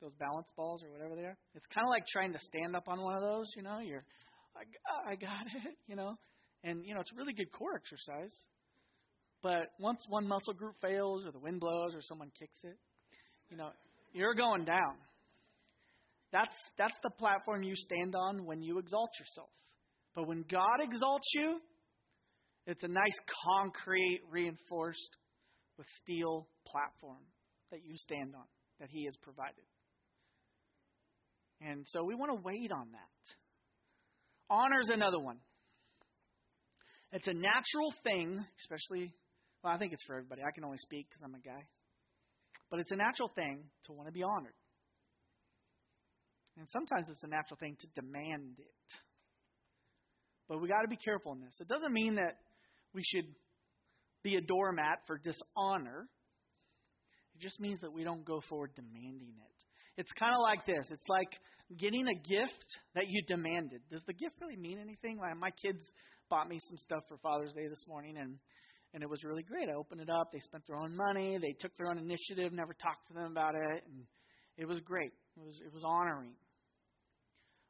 Those 0.00 0.14
balance 0.14 0.48
balls 0.56 0.82
or 0.82 0.90
whatever 0.90 1.14
they 1.14 1.24
are. 1.24 1.36
It's 1.54 1.66
kind 1.74 1.84
of 1.84 1.90
like 1.90 2.06
trying 2.06 2.32
to 2.32 2.38
stand 2.38 2.74
up 2.74 2.88
on 2.88 3.00
one 3.00 3.14
of 3.16 3.22
those. 3.22 3.50
You 3.56 3.62
know, 3.62 3.78
you're, 3.80 4.04
I, 4.56 4.62
ah, 4.88 5.10
I 5.10 5.14
got 5.14 5.46
it. 5.66 5.76
You 5.86 5.96
know, 5.96 6.14
and 6.64 6.84
you 6.84 6.94
know 6.94 7.00
it's 7.00 7.12
really 7.16 7.32
good 7.32 7.50
core 7.52 7.76
exercise. 7.76 8.34
But 9.42 9.72
once 9.78 10.04
one 10.08 10.28
muscle 10.28 10.52
group 10.52 10.74
fails, 10.82 11.24
or 11.24 11.32
the 11.32 11.38
wind 11.38 11.60
blows, 11.60 11.94
or 11.94 12.00
someone 12.02 12.30
kicks 12.38 12.58
it, 12.62 12.76
you 13.48 13.56
know, 13.56 13.70
you're 14.12 14.34
going 14.34 14.64
down. 14.64 14.96
That's 16.32 16.54
that's 16.78 16.96
the 17.02 17.10
platform 17.10 17.62
you 17.62 17.74
stand 17.74 18.14
on 18.14 18.44
when 18.44 18.62
you 18.62 18.78
exalt 18.78 19.10
yourself. 19.18 19.50
But 20.14 20.26
when 20.26 20.44
God 20.50 20.80
exalts 20.80 21.26
you, 21.34 21.58
it's 22.66 22.82
a 22.84 22.88
nice 22.88 23.18
concrete, 23.46 24.20
reinforced 24.30 25.16
with 25.78 25.86
steel 26.02 26.46
platform 26.66 27.22
that 27.70 27.80
you 27.84 27.96
stand 27.96 28.34
on 28.34 28.44
that 28.80 28.90
He 28.90 29.04
has 29.04 29.16
provided. 29.22 29.64
And 31.60 31.86
so 31.88 32.04
we 32.04 32.14
want 32.14 32.32
to 32.32 32.40
wait 32.42 32.72
on 32.72 32.88
that. 32.92 33.34
Honor 34.48 34.80
is 34.80 34.90
another 34.90 35.18
one. 35.18 35.38
It's 37.12 37.28
a 37.28 37.34
natural 37.34 37.92
thing, 38.02 38.44
especially, 38.60 39.12
well, 39.62 39.72
I 39.72 39.78
think 39.78 39.92
it's 39.92 40.04
for 40.04 40.16
everybody. 40.16 40.42
I 40.42 40.52
can 40.52 40.64
only 40.64 40.78
speak 40.78 41.08
because 41.08 41.22
I'm 41.24 41.34
a 41.34 41.40
guy. 41.40 41.64
But 42.70 42.80
it's 42.80 42.92
a 42.92 42.96
natural 42.96 43.30
thing 43.34 43.64
to 43.86 43.92
want 43.92 44.08
to 44.08 44.12
be 44.12 44.22
honored. 44.22 44.54
And 46.56 46.68
sometimes 46.70 47.06
it's 47.08 47.22
a 47.24 47.28
natural 47.28 47.56
thing 47.58 47.76
to 47.80 48.00
demand 48.00 48.58
it. 48.58 48.98
But 50.48 50.60
we 50.60 50.68
got 50.68 50.82
to 50.82 50.88
be 50.88 50.96
careful 50.96 51.32
in 51.32 51.40
this. 51.40 51.56
It 51.60 51.68
doesn't 51.68 51.92
mean 51.92 52.16
that 52.16 52.38
we 52.92 53.02
should 53.04 53.26
be 54.22 54.36
a 54.36 54.40
doormat 54.40 54.98
for 55.06 55.18
dishonor. 55.18 56.06
It 57.34 57.40
just 57.40 57.60
means 57.60 57.80
that 57.80 57.92
we 57.92 58.04
don't 58.04 58.24
go 58.24 58.40
forward 58.48 58.72
demanding 58.74 59.34
it. 59.36 59.59
It's 60.00 60.12
kind 60.18 60.32
of 60.32 60.40
like 60.40 60.64
this. 60.64 60.88
It's 60.90 61.08
like 61.10 61.28
getting 61.76 62.08
a 62.08 62.14
gift 62.14 62.64
that 62.94 63.04
you 63.06 63.20
demanded. 63.28 63.82
Does 63.90 64.02
the 64.06 64.14
gift 64.14 64.32
really 64.40 64.56
mean 64.56 64.78
anything? 64.80 65.18
Like 65.18 65.36
my 65.36 65.50
kids 65.60 65.84
bought 66.30 66.48
me 66.48 66.58
some 66.68 66.78
stuff 66.78 67.04
for 67.06 67.18
Father's 67.18 67.52
Day 67.52 67.68
this 67.68 67.84
morning, 67.86 68.16
and 68.16 68.38
and 68.94 69.02
it 69.02 69.10
was 69.10 69.22
really 69.24 69.42
great. 69.42 69.68
I 69.68 69.74
opened 69.74 70.00
it 70.00 70.08
up. 70.08 70.32
They 70.32 70.40
spent 70.40 70.66
their 70.66 70.78
own 70.78 70.96
money. 70.96 71.36
They 71.36 71.54
took 71.60 71.76
their 71.76 71.88
own 71.88 71.98
initiative. 71.98 72.50
Never 72.50 72.72
talked 72.72 73.08
to 73.08 73.12
them 73.12 73.30
about 73.30 73.54
it, 73.56 73.84
and 73.84 74.06
it 74.56 74.64
was 74.64 74.80
great. 74.80 75.12
It 75.36 75.44
was 75.44 75.60
it 75.60 75.70
was 75.70 75.82
honoring. 75.84 76.32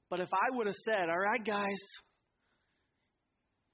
But 0.09 0.21
if 0.21 0.31
I 0.33 0.55
would 0.55 0.66
have 0.66 0.81
said, 0.87 1.11
"All 1.11 1.19
right, 1.19 1.45
guys, 1.45 1.81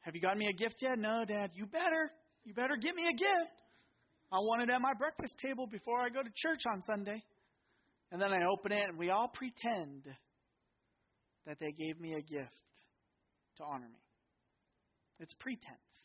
have 0.01 0.15
you 0.15 0.23
got 0.23 0.39
me 0.39 0.49
a 0.49 0.57
gift 0.57 0.77
yet?" 0.81 0.99
No, 0.99 1.27
Dad. 1.29 1.51
You 1.53 1.67
better. 1.67 2.11
You 2.45 2.55
better 2.55 2.77
get 2.81 2.95
me 2.95 3.05
a 3.05 3.17
gift. 3.17 3.57
I 4.33 4.41
want 4.41 4.63
it 4.63 4.71
at 4.73 4.81
my 4.81 4.95
breakfast 4.95 5.35
table 5.45 5.67
before 5.67 6.01
I 6.01 6.09
go 6.09 6.23
to 6.23 6.31
church 6.35 6.63
on 6.73 6.81
Sunday. 6.89 7.23
And 8.13 8.21
then 8.21 8.33
I 8.33 8.47
open 8.47 8.73
it, 8.73 8.89
and 8.89 8.99
we 8.99 9.11
all 9.11 9.29
pretend 9.29 10.05
that 11.47 11.59
they 11.59 11.73
gave 11.73 12.01
me 12.01 12.15
a 12.15 12.23
gift 12.23 12.55
to 13.59 13.65
honor 13.65 13.89
me. 13.89 14.01
It's 15.19 15.35
pretense. 15.35 15.97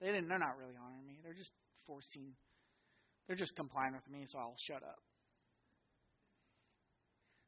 They 0.00 0.08
didn't. 0.08 0.28
They're 0.28 0.38
not 0.38 0.58
really 0.58 0.74
honoring 0.76 1.06
me. 1.06 1.18
They're 1.24 1.34
just 1.34 1.52
forcing. 1.86 2.34
They're 3.26 3.36
just 3.36 3.54
complying 3.56 3.94
with 3.94 4.08
me, 4.10 4.24
so 4.26 4.38
I'll 4.38 4.56
shut 4.68 4.82
up. 4.82 4.98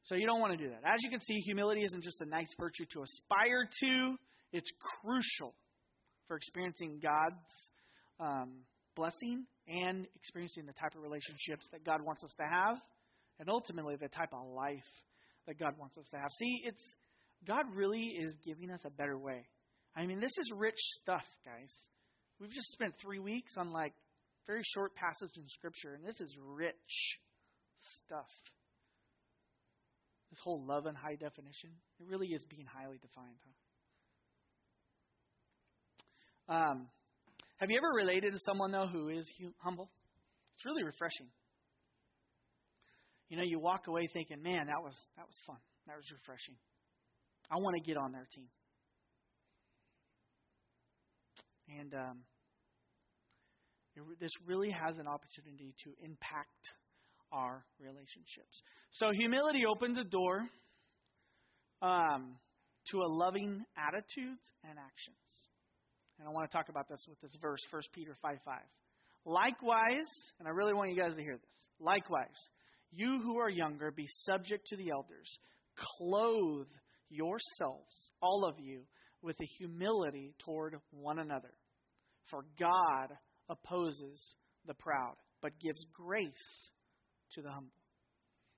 So 0.02 0.14
you 0.14 0.26
don't 0.26 0.40
want 0.40 0.52
to 0.52 0.62
do 0.62 0.68
that. 0.70 0.82
As 0.84 1.00
you 1.02 1.10
can 1.10 1.20
see, 1.20 1.38
humility 1.40 1.82
isn't 1.82 2.02
just 2.02 2.20
a 2.20 2.26
nice 2.26 2.52
virtue 2.58 2.84
to 2.92 3.02
aspire 3.02 3.68
to. 3.80 4.16
It's 4.52 4.70
crucial 5.00 5.54
for 6.28 6.36
experiencing 6.36 7.00
God's 7.02 7.70
um, 8.20 8.64
blessing 8.94 9.46
and 9.66 10.06
experiencing 10.14 10.66
the 10.66 10.74
type 10.74 10.94
of 10.94 11.02
relationships 11.02 11.66
that 11.72 11.84
God 11.84 12.02
wants 12.02 12.22
us 12.22 12.34
to 12.36 12.44
have 12.44 12.76
and 13.38 13.48
ultimately 13.48 13.96
the 13.96 14.08
type 14.08 14.32
of 14.32 14.46
life 14.54 14.90
that 15.46 15.58
God 15.58 15.74
wants 15.78 15.98
us 15.98 16.08
to 16.10 16.18
have. 16.18 16.30
See, 16.38 16.62
it's 16.64 16.82
God 17.46 17.66
really 17.74 18.16
is 18.18 18.36
giving 18.44 18.70
us 18.70 18.84
a 18.86 18.90
better 18.90 19.18
way. 19.18 19.46
I 19.96 20.06
mean, 20.06 20.20
this 20.20 20.36
is 20.38 20.52
rich 20.56 20.78
stuff, 21.02 21.24
guys. 21.44 21.72
We've 22.40 22.50
just 22.50 22.72
spent 22.72 22.94
three 23.00 23.18
weeks 23.18 23.52
on 23.56 23.72
like 23.72 23.92
very 24.46 24.62
short 24.74 24.94
passage 24.94 25.36
in 25.36 25.44
Scripture, 25.48 25.94
and 25.94 26.04
this 26.04 26.20
is 26.20 26.36
rich 26.40 27.18
stuff. 28.06 28.28
This 30.30 30.38
whole 30.42 30.64
love 30.66 30.86
and 30.86 30.96
high 30.96 31.14
definition, 31.14 31.70
it 32.00 32.06
really 32.08 32.28
is 32.28 32.44
being 32.50 32.66
highly 32.66 32.98
defined, 32.98 33.38
huh? 33.44 33.52
Um, 36.46 36.88
have 37.58 37.70
you 37.70 37.78
ever 37.78 37.94
related 37.94 38.32
to 38.32 38.38
someone 38.40 38.70
though 38.72 38.86
who 38.86 39.08
is 39.08 39.30
hu- 39.40 39.54
humble? 39.58 39.90
It's 40.54 40.64
really 40.66 40.82
refreshing. 40.82 41.28
You 43.34 43.40
know, 43.40 43.46
you 43.46 43.58
walk 43.58 43.88
away 43.88 44.06
thinking, 44.12 44.40
"Man, 44.40 44.68
that 44.68 44.80
was 44.80 44.94
that 45.16 45.26
was 45.26 45.34
fun. 45.44 45.56
That 45.88 45.96
was 45.96 46.04
refreshing. 46.12 46.54
I 47.50 47.56
want 47.56 47.74
to 47.74 47.82
get 47.82 47.96
on 47.96 48.12
their 48.12 48.28
team." 48.32 48.46
And 51.80 51.92
um, 51.94 52.18
it, 53.96 54.02
this 54.20 54.30
really 54.46 54.70
has 54.70 54.98
an 54.98 55.08
opportunity 55.08 55.74
to 55.82 55.90
impact 56.06 56.62
our 57.32 57.64
relationships. 57.80 58.62
So 58.92 59.10
humility 59.10 59.66
opens 59.66 59.98
a 59.98 60.04
door 60.04 60.46
um, 61.82 62.36
to 62.92 62.98
a 62.98 63.08
loving 63.10 63.64
attitudes 63.76 64.46
and 64.62 64.78
actions. 64.78 65.26
And 66.20 66.28
I 66.28 66.30
want 66.30 66.48
to 66.48 66.56
talk 66.56 66.68
about 66.68 66.88
this 66.88 67.04
with 67.08 67.20
this 67.20 67.36
verse, 67.42 67.66
1 67.72 67.82
Peter 67.92 68.14
5 68.22 68.38
5. 68.44 68.60
Likewise, 69.24 70.06
and 70.38 70.46
I 70.46 70.52
really 70.52 70.72
want 70.72 70.90
you 70.90 70.96
guys 70.96 71.16
to 71.16 71.22
hear 71.22 71.36
this. 71.36 71.56
Likewise, 71.80 72.38
you 72.94 73.20
who 73.22 73.38
are 73.38 73.50
younger, 73.50 73.90
be 73.90 74.06
subject 74.24 74.66
to 74.68 74.76
the 74.76 74.90
elders. 74.90 75.38
Clothe 75.98 76.68
yourselves, 77.08 78.10
all 78.20 78.44
of 78.44 78.58
you, 78.58 78.82
with 79.22 79.36
a 79.40 79.46
humility 79.58 80.34
toward 80.44 80.76
one 80.90 81.18
another. 81.18 81.52
For 82.30 82.44
God 82.58 83.16
opposes 83.48 84.36
the 84.66 84.74
proud, 84.74 85.14
but 85.42 85.52
gives 85.60 85.84
grace 85.92 86.70
to 87.32 87.42
the 87.42 87.50
humble. 87.50 87.72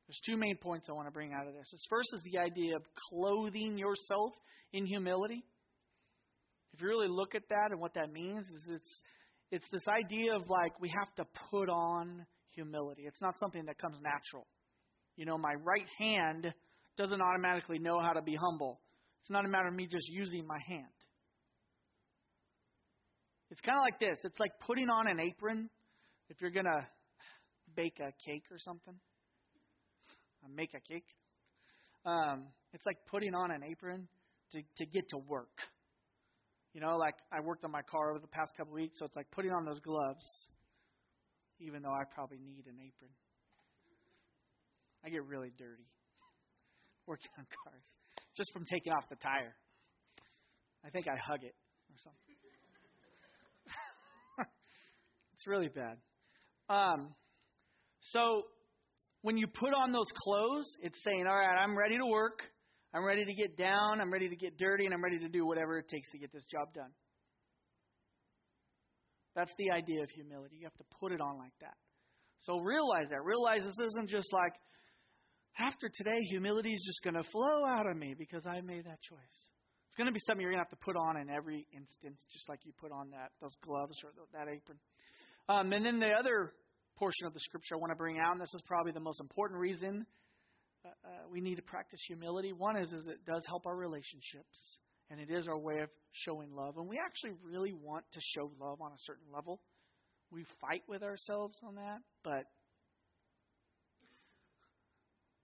There's 0.06 0.20
two 0.24 0.36
main 0.36 0.56
points 0.56 0.86
I 0.88 0.92
want 0.92 1.08
to 1.08 1.12
bring 1.12 1.32
out 1.32 1.48
of 1.48 1.54
this. 1.54 1.68
This 1.72 1.86
first 1.90 2.08
is 2.14 2.22
the 2.22 2.38
idea 2.38 2.76
of 2.76 2.82
clothing 3.10 3.76
yourself 3.76 4.32
in 4.72 4.86
humility. 4.86 5.42
If 6.74 6.80
you 6.80 6.88
really 6.88 7.08
look 7.08 7.34
at 7.34 7.48
that 7.48 7.68
and 7.70 7.80
what 7.80 7.94
that 7.94 8.12
means 8.12 8.44
is 8.46 8.62
it's 8.70 9.02
it's 9.50 9.64
this 9.70 9.86
idea 9.88 10.34
of 10.34 10.42
like 10.48 10.78
we 10.80 10.90
have 10.98 11.12
to 11.16 11.24
put 11.50 11.68
on 11.68 12.26
humility. 12.56 13.02
It's 13.06 13.22
not 13.22 13.34
something 13.38 13.64
that 13.66 13.78
comes 13.78 13.96
natural. 14.02 14.46
You 15.16 15.26
know, 15.26 15.38
my 15.38 15.54
right 15.62 15.86
hand 15.98 16.52
doesn't 16.96 17.20
automatically 17.20 17.78
know 17.78 18.00
how 18.00 18.12
to 18.12 18.22
be 18.22 18.34
humble. 18.34 18.80
It's 19.20 19.30
not 19.30 19.44
a 19.44 19.48
matter 19.48 19.68
of 19.68 19.74
me 19.74 19.86
just 19.86 20.08
using 20.08 20.46
my 20.46 20.58
hand. 20.66 20.86
It's 23.50 23.60
kind 23.60 23.78
of 23.78 23.82
like 23.82 24.00
this. 24.00 24.18
It's 24.24 24.40
like 24.40 24.50
putting 24.66 24.88
on 24.88 25.06
an 25.06 25.20
apron 25.20 25.70
if 26.28 26.40
you're 26.40 26.50
going 26.50 26.66
to 26.66 26.86
bake 27.76 28.00
a 28.00 28.12
cake 28.24 28.44
or 28.50 28.58
something. 28.58 28.94
Uh, 30.44 30.48
make 30.54 30.70
a 30.74 30.80
cake. 30.80 31.06
Um, 32.04 32.46
it's 32.72 32.84
like 32.86 32.96
putting 33.10 33.34
on 33.34 33.50
an 33.50 33.62
apron 33.62 34.08
to, 34.52 34.62
to 34.78 34.86
get 34.86 35.08
to 35.10 35.18
work. 35.18 35.58
You 36.72 36.80
know, 36.80 36.96
like 36.96 37.14
I 37.32 37.40
worked 37.40 37.64
on 37.64 37.70
my 37.70 37.82
car 37.82 38.10
over 38.10 38.18
the 38.18 38.28
past 38.28 38.52
couple 38.56 38.74
of 38.74 38.80
weeks, 38.80 38.98
so 38.98 39.06
it's 39.06 39.16
like 39.16 39.30
putting 39.30 39.50
on 39.50 39.64
those 39.64 39.80
gloves, 39.80 40.24
even 41.60 41.82
though 41.82 41.92
I 41.92 42.04
probably 42.14 42.38
need 42.38 42.66
an 42.66 42.78
apron. 42.80 43.10
I 45.04 45.08
get 45.08 45.24
really 45.24 45.52
dirty 45.56 45.86
working 47.06 47.30
on 47.38 47.46
cars 47.64 47.86
just 48.36 48.52
from 48.52 48.64
taking 48.66 48.92
off 48.92 49.04
the 49.08 49.16
tire. 49.16 49.54
I 50.84 50.90
think 50.90 51.06
I 51.08 51.16
hug 51.16 51.42
it 51.42 51.54
or 51.90 51.96
something. 52.02 52.36
it's 55.34 55.46
really 55.46 55.68
bad. 55.68 55.96
Um, 56.68 57.14
so 58.00 58.42
when 59.22 59.36
you 59.36 59.46
put 59.46 59.72
on 59.74 59.92
those 59.92 60.10
clothes, 60.16 60.66
it's 60.82 60.98
saying, 61.04 61.26
all 61.26 61.36
right, 61.36 61.56
I'm 61.56 61.76
ready 61.76 61.96
to 61.98 62.06
work. 62.06 62.40
I'm 62.94 63.04
ready 63.04 63.24
to 63.24 63.34
get 63.34 63.56
down. 63.56 64.00
I'm 64.00 64.12
ready 64.12 64.28
to 64.28 64.36
get 64.36 64.56
dirty, 64.58 64.84
and 64.84 64.94
I'm 64.94 65.02
ready 65.02 65.18
to 65.18 65.28
do 65.28 65.46
whatever 65.46 65.78
it 65.78 65.88
takes 65.88 66.10
to 66.12 66.18
get 66.18 66.32
this 66.32 66.44
job 66.50 66.72
done. 66.74 66.90
That's 69.36 69.52
the 69.58 69.70
idea 69.70 70.02
of 70.02 70.10
humility. 70.10 70.56
You 70.56 70.64
have 70.64 70.80
to 70.80 70.88
put 70.98 71.12
it 71.12 71.20
on 71.20 71.38
like 71.38 71.52
that. 71.60 71.76
So 72.40 72.58
realize 72.58 73.08
that. 73.10 73.22
Realize 73.22 73.60
this 73.62 73.78
isn't 73.92 74.08
just 74.08 74.32
like, 74.32 74.52
after 75.58 75.88
today, 75.92 76.18
humility 76.28 76.72
is 76.72 76.82
just 76.84 77.04
going 77.04 77.14
to 77.22 77.30
flow 77.30 77.64
out 77.68 77.86
of 77.86 77.96
me 77.96 78.14
because 78.18 78.46
I 78.46 78.60
made 78.62 78.84
that 78.84 79.00
choice. 79.02 79.38
It's 79.88 79.96
going 79.96 80.08
to 80.08 80.12
be 80.12 80.20
something 80.26 80.40
you're 80.40 80.50
going 80.50 80.64
to 80.64 80.68
have 80.68 80.78
to 80.78 80.84
put 80.84 80.96
on 80.96 81.16
in 81.16 81.30
every 81.30 81.66
instance, 81.72 82.20
just 82.32 82.48
like 82.48 82.60
you 82.64 82.72
put 82.80 82.92
on 82.92 83.10
that 83.10 83.30
those 83.40 83.54
gloves 83.62 83.96
or 84.02 84.10
that 84.32 84.48
apron. 84.48 84.78
Um, 85.48 85.72
and 85.72 85.84
then 85.84 86.00
the 86.00 86.10
other 86.10 86.52
portion 86.98 87.26
of 87.26 87.32
the 87.32 87.40
scripture 87.40 87.76
I 87.76 87.78
want 87.78 87.92
to 87.92 87.96
bring 87.96 88.18
out, 88.18 88.32
and 88.32 88.40
this 88.40 88.52
is 88.52 88.62
probably 88.66 88.92
the 88.92 89.00
most 89.00 89.20
important 89.20 89.60
reason 89.60 90.04
uh, 90.84 90.88
uh, 90.88 91.10
we 91.30 91.40
need 91.40 91.56
to 91.56 91.62
practice 91.62 92.00
humility. 92.06 92.52
One 92.52 92.76
is, 92.76 92.92
is 92.92 93.06
it 93.06 93.24
does 93.24 93.44
help 93.46 93.66
our 93.66 93.76
relationships, 93.76 94.78
and 95.10 95.20
it 95.20 95.30
is 95.30 95.48
our 95.48 95.58
way 95.58 95.78
of 95.78 95.88
showing 96.12 96.54
love. 96.54 96.76
And 96.76 96.88
we 96.88 96.98
actually 96.98 97.32
really 97.44 97.72
want 97.72 98.04
to 98.12 98.20
show 98.34 98.50
love 98.60 98.80
on 98.80 98.92
a 98.92 98.98
certain 99.00 99.26
level. 99.32 99.60
We 100.30 100.44
fight 100.60 100.82
with 100.88 101.02
ourselves 101.02 101.56
on 101.66 101.76
that, 101.76 101.98
but 102.24 102.44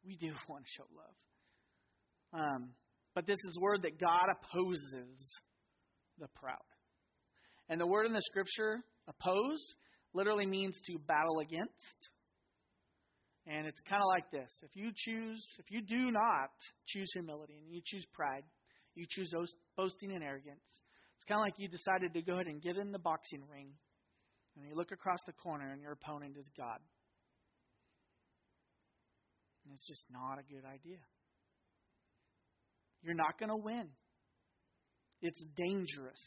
we 0.04 0.16
do 0.16 0.32
want 0.48 0.64
to 0.64 0.70
show 0.76 0.86
love. 0.96 2.42
Um, 2.42 2.70
but 3.14 3.26
this 3.26 3.38
is 3.38 3.58
word 3.60 3.82
that 3.82 4.00
God 4.00 4.26
opposes 4.30 5.40
the 6.18 6.28
proud. 6.34 6.56
And 7.68 7.80
the 7.80 7.86
word 7.86 8.06
in 8.06 8.12
the 8.12 8.22
scripture, 8.22 8.80
oppose, 9.06 9.62
literally 10.14 10.46
means 10.46 10.78
to 10.86 10.98
battle 11.06 11.38
against. 11.40 12.08
And 13.46 13.66
it's 13.66 13.80
kind 13.88 14.02
of 14.02 14.08
like 14.08 14.30
this. 14.30 14.50
If 14.62 14.70
you 14.74 14.90
choose, 14.94 15.44
if 15.58 15.70
you 15.70 15.82
do 15.82 16.10
not 16.10 16.50
choose 16.86 17.10
humility 17.12 17.54
and 17.62 17.72
you 17.72 17.80
choose 17.84 18.06
pride, 18.12 18.44
you 18.94 19.06
choose 19.08 19.32
boasting 19.76 20.12
and 20.12 20.22
arrogance, 20.22 20.64
it's 21.16 21.24
kind 21.24 21.40
of 21.40 21.44
like 21.44 21.54
you 21.58 21.68
decided 21.68 22.14
to 22.14 22.22
go 22.22 22.34
ahead 22.34 22.46
and 22.46 22.60
get 22.60 22.76
in 22.76 22.92
the 22.92 22.98
boxing 22.98 23.42
ring 23.52 23.68
and 24.56 24.66
you 24.66 24.74
look 24.74 24.92
across 24.92 25.20
the 25.26 25.32
corner 25.32 25.72
and 25.72 25.80
your 25.80 25.92
opponent 25.92 26.36
is 26.38 26.48
God. 26.56 26.78
And 29.64 29.72
it's 29.72 29.86
just 29.86 30.04
not 30.10 30.38
a 30.38 30.52
good 30.52 30.64
idea. 30.66 30.98
You're 33.02 33.14
not 33.14 33.38
going 33.38 33.48
to 33.48 33.56
win. 33.56 33.88
It's 35.20 35.42
dangerous. 35.56 36.20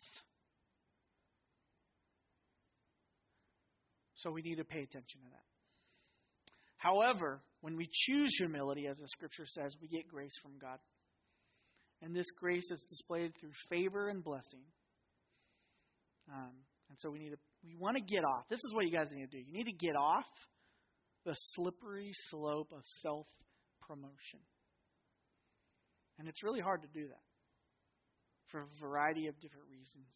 So 4.16 4.32
we 4.32 4.42
need 4.42 4.56
to 4.56 4.64
pay 4.64 4.80
attention 4.80 5.22
to 5.22 5.30
that. 5.32 5.44
However, 6.78 7.42
when 7.62 7.76
we 7.78 7.90
choose 7.92 8.36
humility, 8.38 8.88
as 8.88 8.98
the 8.98 9.08
scripture 9.10 9.46
says, 9.46 9.76
we 9.82 9.88
get 9.88 10.08
grace 10.08 10.34
from 10.42 10.54
God. 10.60 10.80
And 12.02 12.16
this 12.16 12.26
grace 12.40 12.70
is 12.70 12.86
displayed 12.90 13.34
through 13.40 13.52
favor 13.70 14.10
and 14.10 14.24
blessing. 14.24 14.64
Um, 16.32 16.52
and 16.90 16.98
so 17.00 17.10
we 17.10 17.20
need 17.20 17.32
to 17.32 17.38
we 17.66 17.76
want 17.76 17.98
to 17.98 18.04
get 18.04 18.24
off. 18.24 18.46
This 18.50 18.60
is 18.60 18.74
what 18.74 18.86
you 18.86 18.92
guys 18.92 19.08
need 19.12 19.26
to 19.26 19.38
do. 19.38 19.44
You 19.44 19.54
need 19.54 19.66
to 19.66 19.78
get 19.78 19.96
off 19.96 20.26
the 21.26 21.34
slippery 21.56 22.12
slope 22.30 22.72
of 22.72 22.82
self 23.02 23.26
promotion. 23.88 24.42
And 26.20 26.28
it's 26.28 26.44
really 26.44 26.62
hard 26.62 26.82
to 26.84 26.88
do 26.94 27.08
that 27.08 27.26
for 28.52 28.62
a 28.62 28.68
variety 28.80 29.28
of 29.28 29.36
different 29.42 29.66
reasons. 29.70 30.08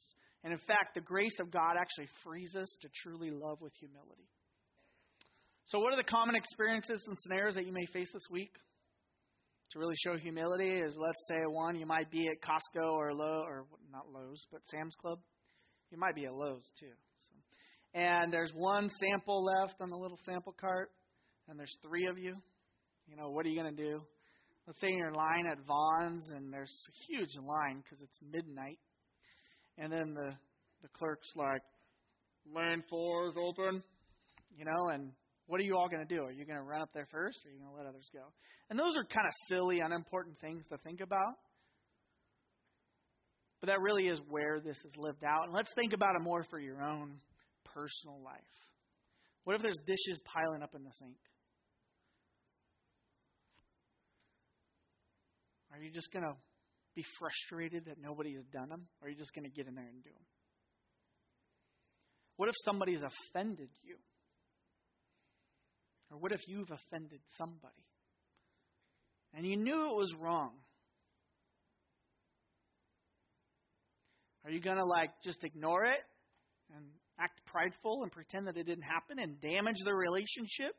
And 0.43 0.53
in 0.53 0.59
fact, 0.59 0.95
the 0.95 1.01
grace 1.01 1.35
of 1.41 1.51
God 1.51 1.75
actually 1.77 2.07
frees 2.23 2.55
us 2.55 2.69
to 2.81 2.87
truly 3.03 3.31
love 3.31 3.59
with 3.59 3.73
humility. 3.79 4.29
So, 5.65 5.79
what 5.79 5.93
are 5.93 5.97
the 5.97 6.07
common 6.07 6.35
experiences 6.35 7.03
and 7.07 7.17
scenarios 7.19 7.55
that 7.55 7.65
you 7.65 7.73
may 7.73 7.85
face 7.91 8.09
this 8.13 8.25
week 8.31 8.51
to 9.71 9.79
really 9.79 9.95
show 10.03 10.17
humility? 10.17 10.69
Is 10.69 10.97
let's 10.99 11.25
say 11.27 11.37
one, 11.47 11.75
you 11.75 11.85
might 11.85 12.11
be 12.11 12.27
at 12.27 12.41
Costco 12.41 12.93
or 12.93 13.13
Low 13.13 13.43
or 13.47 13.65
not 13.91 14.07
Lowe's, 14.11 14.45
but 14.51 14.61
Sam's 14.65 14.95
Club. 15.01 15.19
You 15.91 15.97
might 15.97 16.15
be 16.15 16.25
at 16.25 16.33
Lowe's 16.33 16.69
too. 16.79 16.91
So. 17.19 17.99
And 17.99 18.31
there's 18.31 18.51
one 18.55 18.89
sample 18.89 19.43
left 19.43 19.75
on 19.81 19.89
the 19.89 19.97
little 19.97 20.19
sample 20.25 20.55
cart, 20.59 20.89
and 21.47 21.57
there's 21.57 21.75
three 21.81 22.07
of 22.07 22.17
you. 22.17 22.35
You 23.07 23.15
know, 23.17 23.29
what 23.31 23.45
are 23.45 23.49
you 23.49 23.59
going 23.59 23.75
to 23.75 23.83
do? 23.83 24.01
Let's 24.67 24.79
say 24.81 24.89
you're 24.91 25.07
in 25.07 25.15
line 25.15 25.47
at 25.47 25.57
Vons, 25.65 26.29
and 26.35 26.53
there's 26.53 26.71
a 26.89 27.11
huge 27.11 27.35
line 27.37 27.81
because 27.83 28.03
it's 28.03 28.19
midnight. 28.31 28.77
And 29.79 29.91
then 29.91 30.13
the, 30.13 30.33
the 30.83 30.89
clerk's 30.93 31.31
like, 31.35 31.61
lane 32.53 32.83
four 32.87 33.29
is 33.29 33.35
open. 33.35 33.81
You 34.55 34.65
know, 34.65 34.89
and 34.93 35.11
what 35.49 35.59
are 35.59 35.63
you 35.63 35.75
all 35.75 35.89
going 35.89 36.05
to 36.05 36.15
do? 36.15 36.21
Are 36.21 36.31
you 36.31 36.45
going 36.45 36.59
to 36.59 36.63
run 36.63 36.79
up 36.79 36.89
there 36.93 37.07
first, 37.09 37.39
or 37.43 37.49
are 37.49 37.51
you 37.51 37.57
going 37.57 37.71
to 37.71 37.77
let 37.77 37.87
others 37.87 38.07
go? 38.13 38.21
And 38.69 38.77
those 38.77 38.95
are 38.95 39.03
kind 39.03 39.25
of 39.25 39.33
silly, 39.49 39.79
unimportant 39.79 40.37
things 40.39 40.63
to 40.69 40.77
think 40.77 41.01
about. 41.01 41.33
But 43.59 43.67
that 43.67 43.81
really 43.81 44.07
is 44.07 44.21
where 44.29 44.59
this 44.61 44.77
is 44.77 44.93
lived 44.95 45.23
out. 45.23 45.45
And 45.45 45.53
let's 45.53 45.73
think 45.73 45.93
about 45.93 46.15
it 46.15 46.21
more 46.21 46.45
for 46.51 46.59
your 46.59 46.83
own 46.83 47.17
personal 47.65 48.21
life. 48.23 48.53
What 49.43 49.55
if 49.55 49.63
there's 49.63 49.79
dishes 49.87 50.21
piling 50.23 50.61
up 50.61 50.75
in 50.75 50.83
the 50.83 50.91
sink? 50.99 51.17
Are 55.73 55.81
you 55.81 55.89
just 55.89 56.13
going 56.13 56.25
to 56.25 56.33
be 56.95 57.03
frustrated 57.17 57.85
that 57.85 57.97
nobody 57.99 58.33
has 58.33 58.43
done 58.53 58.69
them? 58.69 58.85
Or 59.01 59.07
are 59.07 59.09
you 59.09 59.17
just 59.17 59.33
going 59.33 59.49
to 59.49 59.51
get 59.51 59.67
in 59.67 59.73
there 59.73 59.89
and 59.89 60.03
do 60.03 60.11
them? 60.11 60.25
What 62.37 62.49
if 62.49 62.55
somebody's 62.65 63.01
offended 63.01 63.69
you? 63.81 63.95
Or 66.11 66.17
what 66.17 66.31
if 66.31 66.41
you've 66.47 66.71
offended 66.71 67.19
somebody? 67.37 67.85
And 69.33 69.45
you 69.45 69.57
knew 69.57 69.89
it 69.89 69.95
was 69.95 70.13
wrong. 70.19 70.51
Are 74.45 74.51
you 74.51 74.59
going 74.59 74.77
to 74.77 74.85
like 74.85 75.11
just 75.23 75.43
ignore 75.43 75.85
it 75.85 76.01
and 76.75 76.85
act 77.19 77.39
prideful 77.45 78.01
and 78.03 78.11
pretend 78.11 78.47
that 78.47 78.57
it 78.57 78.65
didn't 78.65 78.83
happen 78.83 79.19
and 79.19 79.39
damage 79.41 79.75
the 79.83 79.93
relationship? 79.93 80.75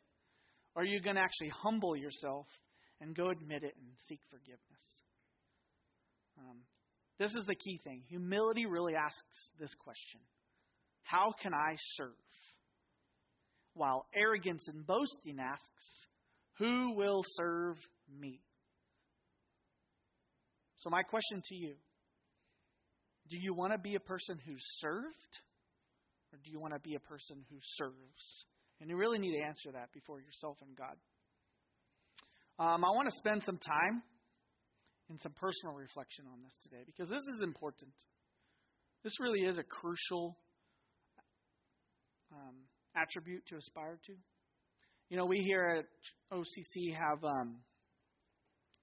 Or 0.74 0.82
are 0.82 0.86
you 0.86 1.00
going 1.00 1.16
to 1.16 1.22
actually 1.22 1.50
humble 1.62 1.96
yourself 1.96 2.46
and 3.00 3.14
go 3.14 3.28
admit 3.28 3.62
it 3.62 3.74
and 3.76 3.88
seek 4.08 4.20
forgiveness? 4.30 4.84
Um, 6.38 6.58
this 7.18 7.30
is 7.30 7.44
the 7.46 7.54
key 7.54 7.78
thing. 7.84 8.02
Humility 8.08 8.66
really 8.66 8.94
asks 8.94 9.50
this 9.58 9.74
question 9.78 10.20
How 11.02 11.32
can 11.42 11.52
I 11.52 11.76
serve? 11.96 12.16
While 13.74 14.06
arrogance 14.14 14.66
and 14.68 14.86
boasting 14.86 15.38
asks, 15.40 16.06
Who 16.58 16.94
will 16.96 17.22
serve 17.36 17.76
me? 18.18 18.40
So, 20.76 20.90
my 20.90 21.02
question 21.02 21.42
to 21.44 21.54
you 21.54 21.74
do 23.30 23.38
you 23.38 23.54
want 23.54 23.72
to 23.72 23.78
be 23.78 23.94
a 23.94 24.00
person 24.00 24.38
who's 24.44 24.64
served? 24.80 25.32
Or 26.32 26.38
do 26.44 26.50
you 26.50 26.60
want 26.60 26.74
to 26.74 26.80
be 26.80 26.96
a 26.96 27.00
person 27.00 27.44
who 27.48 27.56
serves? 27.78 28.44
And 28.80 28.90
you 28.90 28.96
really 28.96 29.18
need 29.18 29.38
to 29.38 29.44
answer 29.44 29.70
that 29.72 29.92
before 29.92 30.20
yourself 30.20 30.58
and 30.62 30.76
God. 30.76 30.96
Um, 32.58 32.84
I 32.84 32.90
want 32.90 33.08
to 33.08 33.16
spend 33.16 33.42
some 33.42 33.58
time 33.58 34.02
in 35.10 35.18
some 35.18 35.32
personal 35.32 35.74
reflection 35.74 36.24
on 36.32 36.42
this 36.42 36.54
today 36.62 36.82
because 36.86 37.08
this 37.08 37.22
is 37.36 37.42
important. 37.42 37.92
This 39.02 39.18
really 39.20 39.40
is 39.40 39.58
a 39.58 39.64
crucial 39.64 40.36
um, 42.32 42.56
attribute 42.96 43.46
to 43.48 43.56
aspire 43.56 43.98
to. 44.06 44.12
You 45.08 45.16
know, 45.16 45.26
we 45.26 45.38
here 45.38 45.78
at 45.78 46.36
OCC 46.36 46.94
have 46.94 47.22
um, 47.24 47.56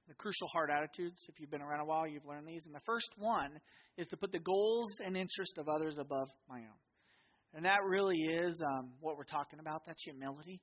the 0.07 0.13
crucial 0.15 0.47
heart 0.47 0.69
attitudes. 0.69 1.17
If 1.27 1.39
you've 1.39 1.51
been 1.51 1.61
around 1.61 1.81
a 1.81 1.85
while, 1.85 2.07
you've 2.07 2.25
learned 2.25 2.47
these. 2.47 2.65
And 2.65 2.75
the 2.75 2.83
first 2.85 3.09
one 3.17 3.51
is 3.97 4.07
to 4.07 4.17
put 4.17 4.31
the 4.31 4.39
goals 4.39 4.89
and 5.05 5.15
interests 5.15 5.57
of 5.57 5.67
others 5.69 5.97
above 5.99 6.27
my 6.49 6.59
own. 6.59 6.79
And 7.53 7.65
that 7.65 7.79
really 7.87 8.17
is 8.17 8.61
um, 8.61 8.91
what 8.99 9.17
we're 9.17 9.23
talking 9.23 9.59
about. 9.59 9.83
That's 9.85 10.03
humility. 10.03 10.61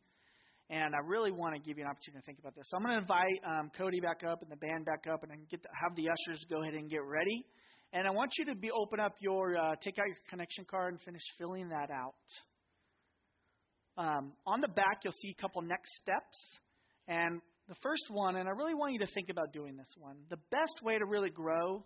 And 0.70 0.94
I 0.94 0.98
really 1.04 1.30
want 1.30 1.54
to 1.54 1.60
give 1.60 1.76
you 1.76 1.84
an 1.84 1.90
opportunity 1.90 2.20
to 2.20 2.26
think 2.26 2.38
about 2.38 2.54
this. 2.54 2.64
So 2.68 2.76
I'm 2.76 2.82
going 2.82 2.96
to 2.96 3.02
invite 3.02 3.40
um, 3.44 3.70
Cody 3.76 4.00
back 4.00 4.22
up 4.24 4.40
and 4.42 4.50
the 4.50 4.56
band 4.56 4.86
back 4.86 5.04
up, 5.12 5.22
and 5.22 5.32
get 5.50 5.62
to, 5.62 5.68
have 5.82 5.94
the 5.96 6.08
ushers 6.08 6.44
go 6.48 6.62
ahead 6.62 6.74
and 6.74 6.88
get 6.88 7.04
ready. 7.04 7.44
And 7.92 8.08
I 8.08 8.10
want 8.10 8.32
you 8.38 8.46
to 8.46 8.54
be 8.54 8.70
open 8.70 8.98
up 8.98 9.14
your 9.20 9.56
uh, 9.56 9.76
take 9.82 9.98
out 9.98 10.06
your 10.06 10.16
connection 10.28 10.64
card 10.64 10.94
and 10.94 11.02
finish 11.02 11.22
filling 11.38 11.68
that 11.68 11.90
out. 11.90 12.14
Um, 13.96 14.32
on 14.46 14.60
the 14.60 14.68
back, 14.68 15.00
you'll 15.04 15.12
see 15.12 15.34
a 15.36 15.40
couple 15.40 15.62
next 15.62 15.96
steps. 15.98 16.58
And 17.06 17.40
the 17.68 17.74
first 17.82 18.04
one, 18.10 18.36
and 18.36 18.48
I 18.48 18.52
really 18.52 18.74
want 18.74 18.92
you 18.92 18.98
to 19.00 19.06
think 19.06 19.28
about 19.30 19.52
doing 19.52 19.76
this 19.76 19.92
one. 19.96 20.16
The 20.30 20.38
best 20.50 20.82
way 20.82 20.98
to 20.98 21.04
really 21.04 21.30
grow, 21.30 21.84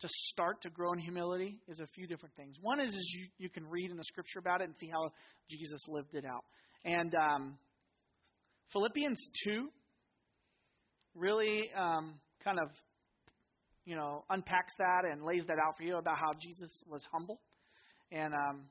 to 0.00 0.08
start 0.32 0.62
to 0.62 0.70
grow 0.70 0.92
in 0.92 0.98
humility, 0.98 1.58
is 1.68 1.80
a 1.80 1.86
few 1.94 2.06
different 2.06 2.34
things. 2.36 2.56
One 2.60 2.80
is, 2.80 2.90
is 2.90 3.14
you, 3.14 3.26
you 3.38 3.48
can 3.48 3.66
read 3.66 3.90
in 3.90 3.96
the 3.96 4.04
scripture 4.04 4.38
about 4.38 4.60
it 4.60 4.64
and 4.64 4.74
see 4.78 4.88
how 4.92 5.10
Jesus 5.50 5.80
lived 5.88 6.14
it 6.14 6.24
out. 6.24 6.44
And 6.84 7.14
um, 7.14 7.58
Philippians 8.72 9.18
2 9.44 9.68
really 11.16 11.70
um, 11.76 12.14
kind 12.44 12.58
of, 12.60 12.68
you 13.84 13.96
know, 13.96 14.24
unpacks 14.30 14.74
that 14.78 15.02
and 15.10 15.24
lays 15.24 15.44
that 15.48 15.56
out 15.58 15.76
for 15.76 15.84
you 15.84 15.96
about 15.96 16.18
how 16.18 16.32
Jesus 16.40 16.70
was 16.86 17.02
humble. 17.10 17.40
And 18.12 18.34
um, 18.34 18.64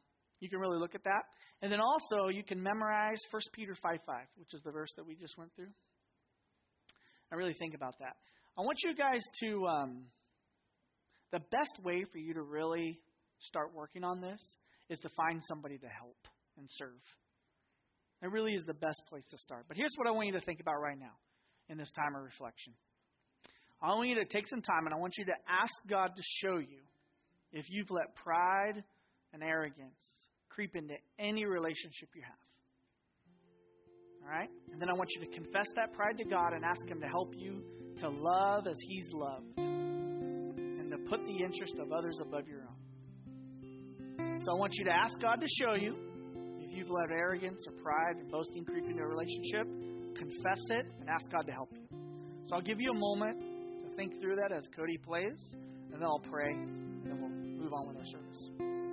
you 0.45 0.49
can 0.49 0.60
really 0.60 0.77
look 0.77 0.93
at 0.93 1.03
that. 1.03 1.23
And 1.62 1.71
then 1.71 1.79
also, 1.81 2.29
you 2.29 2.43
can 2.43 2.62
memorize 2.62 3.17
1 3.31 3.41
Peter 3.53 3.73
5 3.81 3.99
5, 4.05 4.25
which 4.38 4.53
is 4.53 4.62
the 4.62 4.71
verse 4.71 4.91
that 4.95 5.05
we 5.05 5.15
just 5.15 5.36
went 5.38 5.49
through. 5.55 5.73
I 7.31 7.36
really 7.36 7.55
think 7.58 7.73
about 7.73 7.95
that. 7.99 8.15
I 8.58 8.62
want 8.62 8.77
you 8.84 8.95
guys 8.95 9.23
to, 9.41 9.65
um, 9.65 10.05
the 11.31 11.39
best 11.39 11.84
way 11.84 12.05
for 12.12 12.19
you 12.19 12.36
to 12.36 12.43
really 12.43 12.99
start 13.39 13.73
working 13.73 14.03
on 14.03 14.21
this 14.21 14.39
is 14.89 14.99
to 14.99 15.10
find 15.17 15.41
somebody 15.47 15.79
to 15.79 15.88
help 15.88 16.17
and 16.58 16.67
serve. 16.77 17.01
It 18.21 18.31
really 18.31 18.53
is 18.53 18.63
the 18.65 18.75
best 18.75 19.01
place 19.10 19.27
to 19.31 19.38
start. 19.39 19.65
But 19.67 19.75
here's 19.75 19.93
what 19.97 20.08
I 20.08 20.12
want 20.12 20.27
you 20.27 20.34
to 20.34 20.45
think 20.45 20.60
about 20.60 20.79
right 20.79 20.97
now 20.97 21.17
in 21.67 21.77
this 21.77 21.91
time 21.91 22.15
of 22.15 22.23
reflection. 22.23 22.73
I 23.81 23.89
want 23.89 24.08
you 24.08 24.15
to 24.15 24.25
take 24.25 24.47
some 24.47 24.62
time 24.62 24.86
and 24.86 24.93
I 24.93 24.97
want 24.97 25.15
you 25.17 25.25
to 25.25 25.36
ask 25.49 25.73
God 25.89 26.12
to 26.15 26.23
show 26.41 26.58
you 26.58 26.86
if 27.51 27.65
you've 27.69 27.89
let 27.89 28.15
pride 28.15 28.84
and 29.34 29.43
arrogance 29.43 29.99
creep 30.56 30.76
into 30.76 30.96
any 31.20 31.46
relationship 31.46 32.08
you 32.15 32.22
have. 32.24 32.39
All 34.24 34.32
right? 34.32 34.50
And 34.72 34.82
then 34.82 34.89
I 34.89 34.94
want 34.94 35.10
you 35.12 35.26
to 35.26 35.32
confess 35.36 35.68
that 35.76 35.94
pride 35.94 36.18
to 36.18 36.24
God 36.24 36.54
and 36.54 36.63
ask 36.63 36.88
Him 36.88 37.02
to 37.02 37.08
help 37.08 37.34
you 37.36 37.62
to 38.00 38.10
love 38.10 38.65
as 38.65 38.78
He's 38.88 39.12
loved 39.13 39.60
and 39.60 40.89
to 40.89 40.98
put 41.10 41.20
the 41.26 41.44
interest 41.44 41.76
of 41.78 41.91
others 41.91 42.18
above 42.22 42.48
your 42.48 42.62
own. 42.62 44.41
So 44.46 44.54
I 44.54 44.56
want 44.56 44.74
you 44.76 44.86
to 44.86 44.91
ask 44.91 45.20
God 45.22 45.41
to 45.41 45.48
show 45.62 45.74
you 45.76 45.96
if 46.62 46.72
you've 46.72 46.89
let 46.89 47.12
arrogance 47.12 47.60
or 47.68 47.74
pride 47.84 48.15
or 48.18 48.26
boasting 48.32 48.63
creep 48.65 48.86
into 48.86 49.04
a 49.04 49.08
relationship, 49.08 49.68
confess 50.15 50.62
it 50.70 50.86
and 51.00 51.10
ask 51.10 51.30
God 51.32 51.46
to 51.48 51.52
help 51.52 51.70
you. 51.74 51.86
So 52.46 52.56
I'll 52.56 52.62
give 52.62 52.80
you 52.80 52.91
a 52.91 52.98
moment 52.98 53.41
to 53.82 53.96
think 53.96 54.13
through 54.22 54.38
that 54.38 54.52
as 54.56 54.68
Cody 54.76 54.98
plays, 54.98 55.39
and 55.91 55.94
then 55.94 56.04
I'll 56.04 56.24
pray, 56.32 56.52
and 56.52 57.06
then 57.06 57.20
we'll 57.20 57.30
move 57.30 57.74
on 57.74 57.88
with 57.88 57.98
our 57.98 58.06
service. 58.06 58.85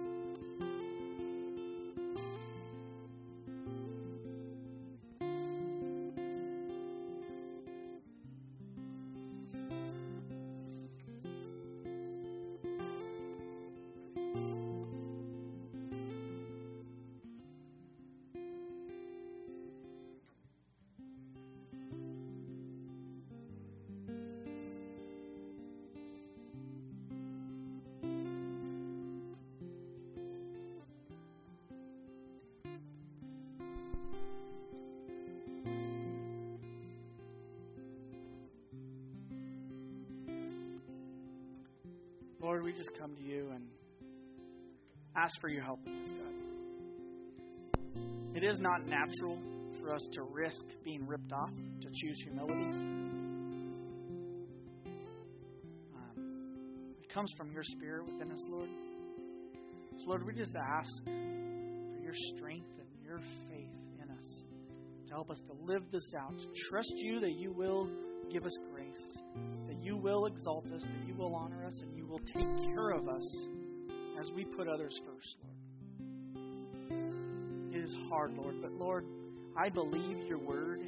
We 42.72 42.78
just 42.78 42.90
come 42.98 43.14
to 43.14 43.22
you 43.22 43.50
and 43.54 43.64
ask 45.16 45.38
for 45.40 45.48
your 45.48 45.62
help 45.62 45.80
in 45.86 46.02
this, 46.02 46.10
God. 46.10 46.32
It 48.34 48.44
is 48.44 48.58
not 48.60 48.86
natural 48.86 49.38
for 49.80 49.94
us 49.94 50.00
to 50.12 50.22
risk 50.22 50.64
being 50.84 51.06
ripped 51.06 51.32
off, 51.32 51.50
to 51.50 51.88
choose 51.88 52.22
humility. 52.24 52.54
Um, 55.94 56.94
it 57.02 57.12
comes 57.12 57.30
from 57.36 57.52
your 57.52 57.62
spirit 57.62 58.06
within 58.06 58.32
us, 58.32 58.42
Lord. 58.48 58.68
So, 59.98 60.08
Lord, 60.08 60.24
we 60.26 60.32
just 60.34 60.56
ask 60.56 61.04
for 61.04 62.00
your 62.02 62.14
strength 62.36 62.70
and 62.78 62.88
your 63.04 63.20
faith 63.50 63.68
in 64.02 64.10
us 64.10 64.44
to 65.08 65.12
help 65.12 65.30
us 65.30 65.40
to 65.46 65.52
live 65.66 65.82
this 65.92 66.14
out, 66.18 66.38
to 66.38 66.46
trust 66.70 66.92
you 66.96 67.20
that 67.20 67.32
you 67.32 67.52
will 67.52 67.88
give 68.30 68.46
us 68.46 68.56
will 70.02 70.26
exalt 70.26 70.66
us, 70.66 70.82
that 70.82 71.06
you 71.06 71.14
will 71.14 71.34
honor 71.34 71.64
us, 71.64 71.80
and 71.80 71.96
you 71.96 72.06
will 72.06 72.20
take 72.20 72.66
care 72.66 72.90
of 72.90 73.08
us 73.08 73.48
as 74.20 74.30
we 74.34 74.44
put 74.44 74.68
others 74.68 74.98
first, 75.06 75.36
Lord. 75.42 75.56
It 77.72 77.78
is 77.78 77.94
hard, 78.08 78.34
Lord, 78.34 78.56
but 78.60 78.72
Lord, 78.72 79.06
I 79.56 79.68
believe 79.68 80.26
your 80.26 80.38
word 80.38 80.80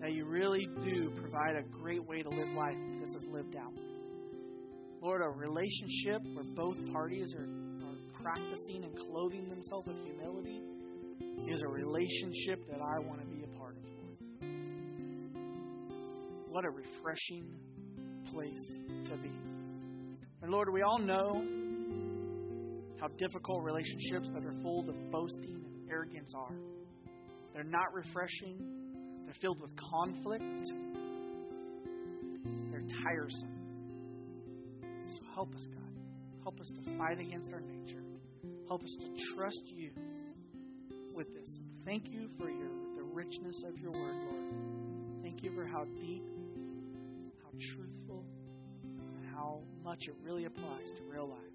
that 0.00 0.12
you 0.12 0.24
really 0.24 0.66
do 0.84 1.10
provide 1.20 1.56
a 1.56 1.62
great 1.62 2.04
way 2.06 2.22
to 2.22 2.28
live 2.28 2.48
life 2.56 2.76
if 2.76 3.00
this 3.06 3.14
is 3.22 3.26
lived 3.30 3.56
out. 3.56 3.72
Lord, 5.00 5.22
a 5.22 5.28
relationship 5.28 6.22
where 6.34 6.44
both 6.44 6.76
parties 6.92 7.34
are, 7.36 7.42
are 7.42 8.22
practicing 8.22 8.84
and 8.84 8.96
clothing 8.98 9.48
themselves 9.48 9.86
with 9.86 9.96
humility 10.04 10.60
is 11.48 11.62
a 11.62 11.68
relationship 11.68 12.66
that 12.68 12.80
I 12.80 12.98
want 12.98 13.20
to 13.20 13.26
be 13.26 13.42
a 13.42 13.58
part 13.58 13.76
of. 13.76 14.01
What 16.52 16.66
a 16.66 16.70
refreshing 16.70 17.46
place 18.30 18.78
to 19.06 19.16
be. 19.16 19.32
And 20.42 20.50
Lord, 20.50 20.68
we 20.70 20.82
all 20.82 20.98
know 20.98 21.42
how 23.00 23.08
difficult 23.16 23.62
relationships 23.64 24.28
that 24.34 24.44
are 24.44 24.52
full 24.62 24.86
of 24.86 25.10
boasting 25.10 25.64
and 25.64 25.90
arrogance 25.90 26.30
are. 26.36 26.54
They're 27.54 27.64
not 27.64 27.94
refreshing, 27.94 28.58
they're 29.24 29.34
filled 29.40 29.62
with 29.62 29.70
conflict, 29.90 30.44
they're 32.70 32.84
tiresome. 33.02 33.48
So 35.08 35.22
help 35.34 35.54
us, 35.54 35.66
God. 35.74 35.88
Help 36.42 36.60
us 36.60 36.70
to 36.76 36.98
fight 36.98 37.18
against 37.18 37.50
our 37.50 37.60
nature. 37.60 38.02
Help 38.68 38.84
us 38.84 38.94
to 39.00 39.34
trust 39.34 39.62
you 39.64 39.90
with 41.14 41.32
this. 41.32 41.58
Thank 41.86 42.10
you 42.10 42.28
for 42.38 42.50
your 42.50 42.68
the 42.96 43.02
richness 43.02 43.62
of 43.66 43.78
your 43.78 43.92
word, 43.92 44.16
Lord. 44.30 45.22
Thank 45.22 45.42
you 45.42 45.54
for 45.54 45.66
how 45.66 45.84
deep, 46.00 46.24
truthful, 47.58 48.24
and 48.82 49.24
how 49.34 49.62
much 49.82 50.08
it 50.08 50.14
really 50.22 50.44
applies 50.44 50.86
to 50.96 51.02
real 51.10 51.28
life. 51.28 51.51